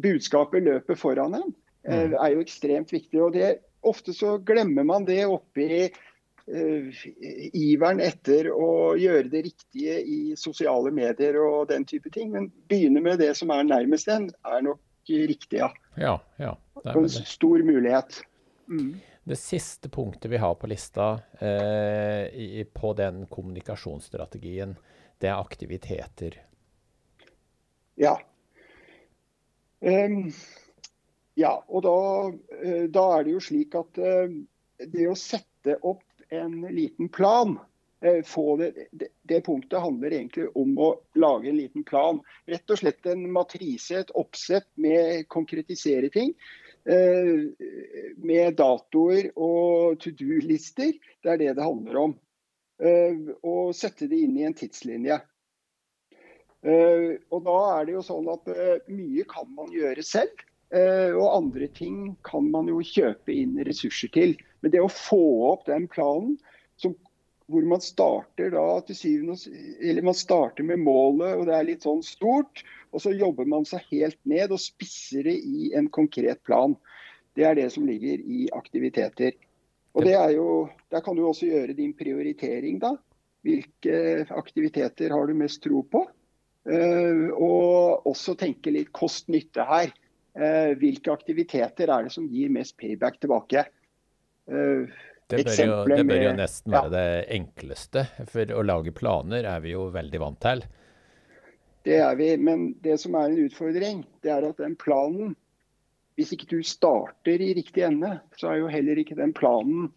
budskapet 0.04 0.64
løper 0.68 0.98
foran 0.98 1.36
en, 1.40 1.52
eh, 1.84 2.08
Mm. 2.08 2.16
er 2.16 2.32
jo 2.32 2.46
ekstremt 2.46 2.92
viktig. 2.92 3.20
Og 3.20 3.36
det, 3.36 3.58
ofte 3.82 4.14
så 4.16 4.38
glemmer 4.38 4.86
man 4.86 5.04
det 5.04 5.24
oppi 5.26 5.90
uh, 6.48 7.02
iveren 7.54 8.00
etter 8.02 8.48
å 8.50 8.94
gjøre 8.98 9.28
det 9.30 9.44
riktige 9.46 9.98
i 10.00 10.36
sosiale 10.36 10.90
medier 10.90 11.38
og 11.42 11.68
den 11.68 11.84
type 11.84 12.10
ting. 12.10 12.30
Men 12.32 12.50
begynne 12.70 13.02
med 13.02 13.18
det 13.18 13.34
som 13.36 13.50
er 13.50 13.66
nærmest 13.66 14.08
en, 14.08 14.30
er 14.46 14.62
nok 14.62 14.80
riktig, 15.08 15.58
ja. 15.58 15.72
ja, 15.98 16.18
ja. 16.38 16.54
Det, 16.82 16.92
er 16.92 17.00
en 17.02 17.08
stor 17.10 17.62
mulighet. 17.66 18.22
Mm. 18.70 19.00
Det 19.24 19.36
siste 19.36 19.88
punktet 19.88 20.30
vi 20.30 20.36
har 20.36 20.54
på 20.54 20.66
lista 20.66 21.20
eh, 21.38 22.26
i, 22.34 22.66
på 22.74 22.92
den 22.98 23.26
kommunikasjonsstrategien, 23.26 24.74
det 25.18 25.30
er 25.30 25.38
aktiviteter. 25.38 26.40
Ja. 27.94 28.16
Um, 29.80 30.32
ja, 31.34 31.52
og 31.68 31.84
da, 31.86 31.98
eh, 32.62 32.88
da 32.90 33.04
er 33.16 33.26
det 33.26 33.36
jo 33.36 33.42
slik 33.42 33.76
at 33.78 34.00
uh, 34.02 34.32
det 34.82 35.06
å 35.08 35.18
sette 35.18 35.78
opp 35.86 36.02
en 36.32 36.64
liten 36.74 37.10
plan 37.12 37.54
uh, 38.02 38.56
det, 38.58 38.88
det, 38.90 39.08
det 39.30 39.40
punktet 39.46 39.82
handler 39.82 40.16
egentlig 40.18 40.48
om 40.58 40.74
å 40.78 40.90
lage 41.14 41.50
en 41.50 41.60
liten 41.60 41.86
plan. 41.86 42.18
Rett 42.50 42.74
og 42.74 42.82
slett 42.82 43.06
en 43.06 43.28
matrise, 43.30 44.02
et 44.02 44.10
oppsett 44.18 44.66
med 44.74 45.28
konkretisere 45.30 46.10
ting. 46.10 46.34
Eh, 46.88 48.14
Med 48.22 48.56
datoer 48.58 49.30
og 49.36 49.98
to 50.02 50.12
do-lister. 50.18 50.94
Det 51.22 51.32
er 51.32 51.40
det 51.40 51.56
det 51.58 51.66
handler 51.66 51.98
om. 52.06 52.14
Eh, 52.82 53.18
Og 53.42 53.74
sette 53.76 54.08
det 54.10 54.22
inn 54.24 54.38
i 54.38 54.46
en 54.48 54.56
tidslinje. 54.58 55.20
Eh, 56.62 57.08
og 57.30 57.44
da 57.46 57.58
er 57.76 57.86
det 57.86 57.96
jo 57.96 58.06
sånn 58.06 58.30
at 58.30 58.48
mye 58.88 59.26
kan 59.30 59.50
man 59.54 59.72
gjøre 59.74 60.02
selv. 60.06 60.48
og 60.72 61.26
andre 61.36 61.66
ting 61.68 62.14
kan 62.24 62.46
man 62.48 62.64
jo 62.70 62.78
kjøpe 62.80 63.28
inn 63.28 63.58
ressurser 63.60 64.08
til. 64.08 64.30
Men 64.62 64.72
det 64.72 64.80
å 64.80 64.88
få 64.88 65.50
opp 65.50 65.66
den 65.66 65.84
planen 65.84 66.38
som, 66.80 66.94
hvor 67.52 67.66
man 67.68 67.82
starter 67.84 68.50
da 68.54 68.66
til 68.86 68.96
syvende 68.96 69.36
Eller 69.80 70.04
man 70.06 70.16
starter 70.16 70.64
med 70.66 70.82
målet, 70.82 71.36
og 71.36 71.46
det 71.48 71.54
er 71.56 71.68
litt 71.68 71.86
sånn 71.86 72.02
stort. 72.06 72.64
Og 72.92 73.04
så 73.04 73.14
jobber 73.16 73.48
man 73.48 73.64
seg 73.68 73.84
helt 73.92 74.18
ned 74.28 74.52
og 74.52 74.60
spisser 74.60 75.24
det 75.28 75.38
i 75.38 75.72
en 75.78 75.88
konkret 75.92 76.42
plan. 76.44 76.76
Det 77.36 77.46
er 77.48 77.56
det 77.56 77.70
som 77.72 77.86
ligger 77.88 78.20
i 78.20 78.46
aktiviteter. 78.52 79.36
Og 79.92 80.04
det 80.04 80.16
er 80.16 80.34
jo, 80.36 80.68
Der 80.90 81.00
kan 81.00 81.16
du 81.16 81.24
også 81.26 81.48
gjøre 81.48 81.76
din 81.76 81.94
prioritering, 81.96 82.80
da. 82.80 82.96
Hvilke 83.42 84.26
aktiviteter 84.30 85.10
har 85.10 85.26
du 85.26 85.34
mest 85.34 85.62
tro 85.64 85.82
på? 85.82 86.04
Eh, 86.68 87.28
og 87.32 88.06
også 88.06 88.36
tenke 88.38 88.70
litt 88.70 88.92
kost-nytte 88.94 89.64
her. 89.66 89.92
Eh, 90.32 90.72
hvilke 90.78 91.12
aktiviteter 91.12 91.90
er 91.90 92.06
det 92.06 92.12
som 92.14 92.28
gir 92.30 92.52
mest 92.52 92.76
payback 92.78 93.18
tilbake? 93.20 93.64
Eh, 94.48 95.00
det 95.30 95.44
bør, 95.46 95.58
jo, 95.64 95.76
det 95.88 96.04
bør 96.08 96.22
jo 96.26 96.32
nesten 96.36 96.74
være 96.74 96.88
ja. 96.88 96.92
det 96.94 97.24
enkleste. 97.38 98.04
For 98.28 98.52
å 98.52 98.64
lage 98.66 98.94
planer 98.96 99.48
er 99.48 99.62
vi 99.64 99.74
jo 99.74 99.86
veldig 99.94 100.20
vant 100.22 100.40
til. 100.42 100.64
Det 101.86 101.98
er 101.98 102.14
vi, 102.18 102.28
men 102.38 102.72
det 102.84 102.98
som 103.02 103.16
er 103.18 103.30
en 103.30 103.40
utfordring, 103.46 104.04
det 104.22 104.30
er 104.34 104.46
at 104.46 104.60
den 104.62 104.76
planen 104.78 105.34
Hvis 106.14 106.34
ikke 106.36 106.46
du 106.50 106.60
starter 106.62 107.40
i 107.40 107.54
riktig 107.56 107.86
ende, 107.86 108.18
så 108.36 108.52
er 108.52 108.60
jo 108.60 108.70
heller 108.70 108.98
ikke 109.00 109.16
den 109.18 109.32
planen 109.32 109.88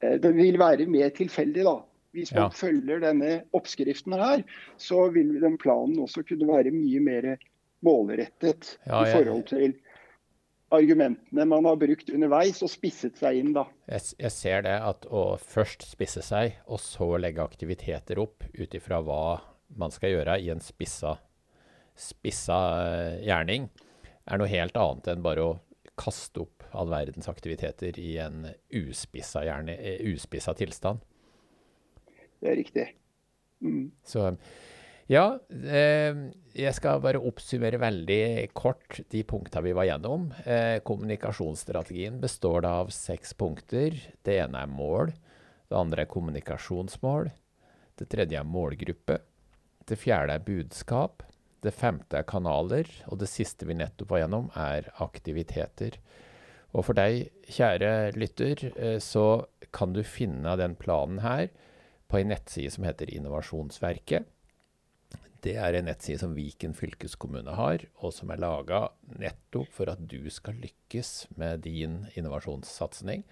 Den 0.00 0.36
vil 0.38 0.56
være 0.60 0.86
mer 0.88 1.10
tilfeldig, 1.12 1.64
da. 1.66 1.80
Hvis 2.16 2.32
man 2.34 2.48
ja. 2.48 2.54
følger 2.54 3.02
denne 3.02 3.32
oppskriften 3.54 4.14
her, 4.18 4.42
så 4.80 5.08
vil 5.14 5.36
den 5.42 5.58
planen 5.60 6.00
også 6.02 6.24
kunne 6.26 6.48
være 6.48 6.72
mye 6.74 7.02
mer 7.04 7.28
målrettet 7.86 8.72
ja, 8.86 9.02
i 9.04 9.12
forhold 9.12 9.44
til 9.50 9.76
argumentene 10.74 11.46
man 11.48 11.66
har 11.66 11.78
brukt 11.80 12.10
underveis 12.14 12.62
og 12.64 12.70
spisset 12.72 13.18
seg 13.20 13.40
inn. 13.40 13.52
da. 13.56 13.66
Jeg, 13.90 14.12
jeg 14.22 14.34
ser 14.34 14.64
det 14.66 14.76
at 14.86 15.06
å 15.10 15.24
først 15.42 15.86
spisse 15.90 16.22
seg, 16.24 16.60
og 16.66 16.80
så 16.82 17.12
legge 17.20 17.44
aktiviteter 17.44 18.20
opp 18.22 18.46
ut 18.54 18.76
ifra 18.78 19.00
hva 19.04 19.22
man 19.78 19.94
skal 19.94 20.14
gjøre 20.14 20.38
i 20.42 20.50
en 20.52 20.62
spissa, 20.62 21.16
spissa 21.98 22.60
eh, 22.86 23.18
gjerning, 23.26 23.68
er 24.30 24.40
noe 24.40 24.50
helt 24.50 24.78
annet 24.78 25.10
enn 25.10 25.26
bare 25.26 25.44
å 25.46 25.58
kaste 26.00 26.44
opp 26.44 26.64
all 26.76 26.90
verdens 26.90 27.28
aktiviteter 27.28 27.98
i 28.00 28.14
en 28.22 28.46
uspissa, 28.80 29.44
gjerne, 29.46 29.76
eh, 29.76 30.02
uspissa 30.12 30.54
tilstand. 30.56 31.02
Det 32.40 32.50
er 32.50 32.56
riktig. 32.56 32.86
Mm. 33.60 33.90
Så 34.06 34.30
ja, 35.10 35.24
eh, 35.50 36.20
jeg 36.54 36.74
skal 36.76 37.02
bare 37.02 37.20
oppsummere 37.22 37.80
veldig 37.82 38.50
kort 38.56 39.00
de 39.12 39.22
punktene 39.26 39.68
vi 39.68 39.74
var 39.76 39.88
gjennom. 39.88 40.30
Eh, 40.44 40.78
kommunikasjonsstrategien 40.86 42.20
består 42.22 42.64
da 42.66 42.76
av 42.84 42.92
seks 42.94 43.34
punkter. 43.38 43.98
Det 44.26 44.38
ene 44.42 44.64
er 44.64 44.70
mål. 44.70 45.12
Det 45.70 45.78
andre 45.78 46.04
er 46.04 46.10
kommunikasjonsmål. 46.10 47.30
Det 47.98 48.08
tredje 48.10 48.38
er 48.40 48.48
målgruppe. 48.48 49.20
Det 49.86 49.98
fjerde 49.98 50.38
er 50.38 50.46
budskap. 50.46 51.22
Det 51.60 51.74
femte 51.74 52.18
er 52.18 52.26
kanaler. 52.26 52.88
Og 53.10 53.20
det 53.20 53.28
siste 53.30 53.68
vi 53.68 53.76
nettopp 53.78 54.14
var 54.14 54.24
gjennom, 54.24 54.50
er 54.58 54.90
aktiviteter. 55.04 56.00
Og 56.70 56.86
for 56.86 56.98
deg, 56.98 57.30
kjære 57.50 58.12
lytter, 58.18 58.66
eh, 58.76 58.98
så 59.02 59.46
kan 59.74 59.92
du 59.92 60.02
finne 60.02 60.56
den 60.58 60.74
planen 60.78 61.18
her 61.22 61.48
på 62.10 62.18
en 62.18 62.30
nettside 62.30 62.70
som 62.74 62.86
heter 62.86 63.10
Innovasjonsverket. 63.10 64.26
Det 65.40 65.54
er 65.56 65.76
en 65.76 65.86
nettside 65.88 66.20
som 66.20 66.34
Viken 66.36 66.74
fylkeskommune 66.76 67.54
har, 67.56 67.86
og 68.04 68.12
som 68.12 68.32
er 68.32 68.42
laga 68.42 68.82
nettopp 69.16 69.70
for 69.72 69.88
at 69.92 70.02
du 70.04 70.28
skal 70.32 70.58
lykkes 70.60 71.30
med 71.40 71.64
din 71.64 72.02
innovasjonssatsing. 72.12 73.24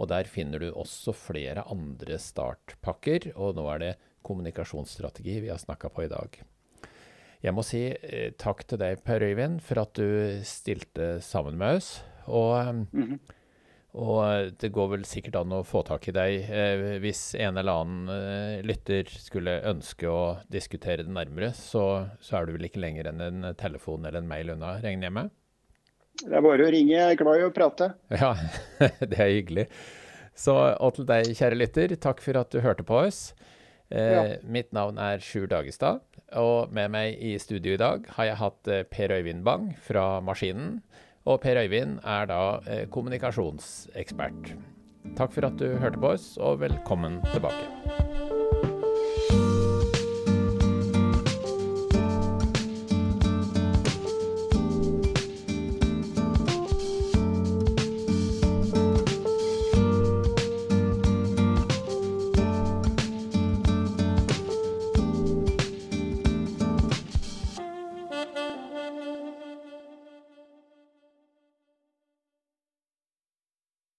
Og 0.00 0.08
der 0.10 0.26
finner 0.30 0.62
du 0.62 0.70
også 0.72 1.12
flere 1.14 1.66
andre 1.70 2.16
startpakker, 2.18 3.30
og 3.36 3.58
nå 3.58 3.68
er 3.74 3.82
det 3.82 3.92
kommunikasjonsstrategi 4.24 5.38
vi 5.44 5.52
har 5.52 5.60
snakka 5.60 5.92
på 5.92 6.06
i 6.06 6.10
dag. 6.10 6.40
Jeg 7.44 7.52
må 7.52 7.62
si 7.66 7.82
eh, 7.92 8.32
takk 8.40 8.64
til 8.64 8.80
deg, 8.80 9.02
Per 9.04 9.20
Øyvind, 9.20 9.60
for 9.60 9.82
at 9.82 9.92
du 10.00 10.40
stilte 10.48 11.18
sammen 11.20 11.58
med 11.60 11.76
oss. 11.76 12.00
Og, 12.24 12.74
mm 12.74 12.88
-hmm. 12.94 13.18
Og, 13.94 14.50
det 14.58 14.72
går 14.74 14.88
vel 14.90 15.04
sikkert 15.06 15.38
an 15.38 15.54
å 15.54 15.62
få 15.66 15.84
tak 15.86 16.08
i 16.10 16.14
deg 16.14 16.48
eh, 16.50 16.84
hvis 17.02 17.22
en 17.38 17.60
eller 17.60 17.82
annen 17.82 18.10
eh, 18.10 18.64
lytter 18.66 19.06
skulle 19.12 19.60
ønske 19.70 20.10
å 20.10 20.22
diskutere 20.50 21.06
det 21.06 21.14
nærmere, 21.14 21.52
så, 21.54 21.84
så, 22.18 22.40
er 22.40 22.48
du 22.48 22.56
vel 22.56 22.66
ikke 22.68 22.82
lenger 22.82 23.12
enn 23.12 23.22
en 23.22 23.50
telefon 23.60 24.02
eller 24.02 24.22
en 24.22 24.30
mail 24.30 24.54
unna, 24.56 24.76
regner 24.82 25.08
jeg 25.08 25.16
med? 25.20 25.34
Det 26.24 26.30
er 26.30 26.44
bare 26.46 26.66
å 26.66 26.70
ringe, 26.70 26.94
jeg 26.94 27.14
er 27.14 27.18
glad 27.18 27.40
i 27.40 27.46
å 27.46 27.54
prate. 27.54 27.90
Ja, 28.14 28.34
det 29.10 29.18
er 29.18 29.32
hyggelig. 29.32 29.68
Så, 30.34 30.54
og 30.54 30.96
til 30.96 31.06
deg, 31.08 31.30
kjære 31.38 31.58
lytter, 31.58 31.94
takk 32.02 32.22
for 32.22 32.38
at 32.38 32.54
du 32.54 32.62
hørte 32.62 32.86
på 32.86 32.98
oss. 33.06 33.28
Ja. 33.94 34.24
Eh, 34.24 34.36
mitt 34.42 34.72
navn 34.74 34.98
er 34.98 35.22
Sjur 35.22 35.46
Dagestad, 35.50 36.02
og 36.40 36.72
med 36.74 36.90
meg 36.94 37.18
i 37.22 37.36
studio 37.38 37.76
i 37.76 37.80
dag 37.80 38.06
har 38.16 38.30
jeg 38.30 38.40
hatt 38.40 38.70
eh, 38.70 38.86
Per 38.90 39.14
Øyvind 39.14 39.44
Bang 39.46 39.68
fra 39.86 40.18
Maskinen. 40.24 40.80
Og 41.24 41.40
Per 41.40 41.56
Øyvind 41.56 41.98
er 42.04 42.26
da 42.28 42.40
eh, 42.68 42.82
kommunikasjonsekspert. 42.92 44.50
Takk 45.16 45.32
for 45.32 45.46
at 45.48 45.56
du 45.60 45.70
hørte 45.80 46.00
på 46.00 46.10
oss, 46.12 46.34
og 46.36 46.60
velkommen 46.60 47.22
tilbake. 47.32 48.23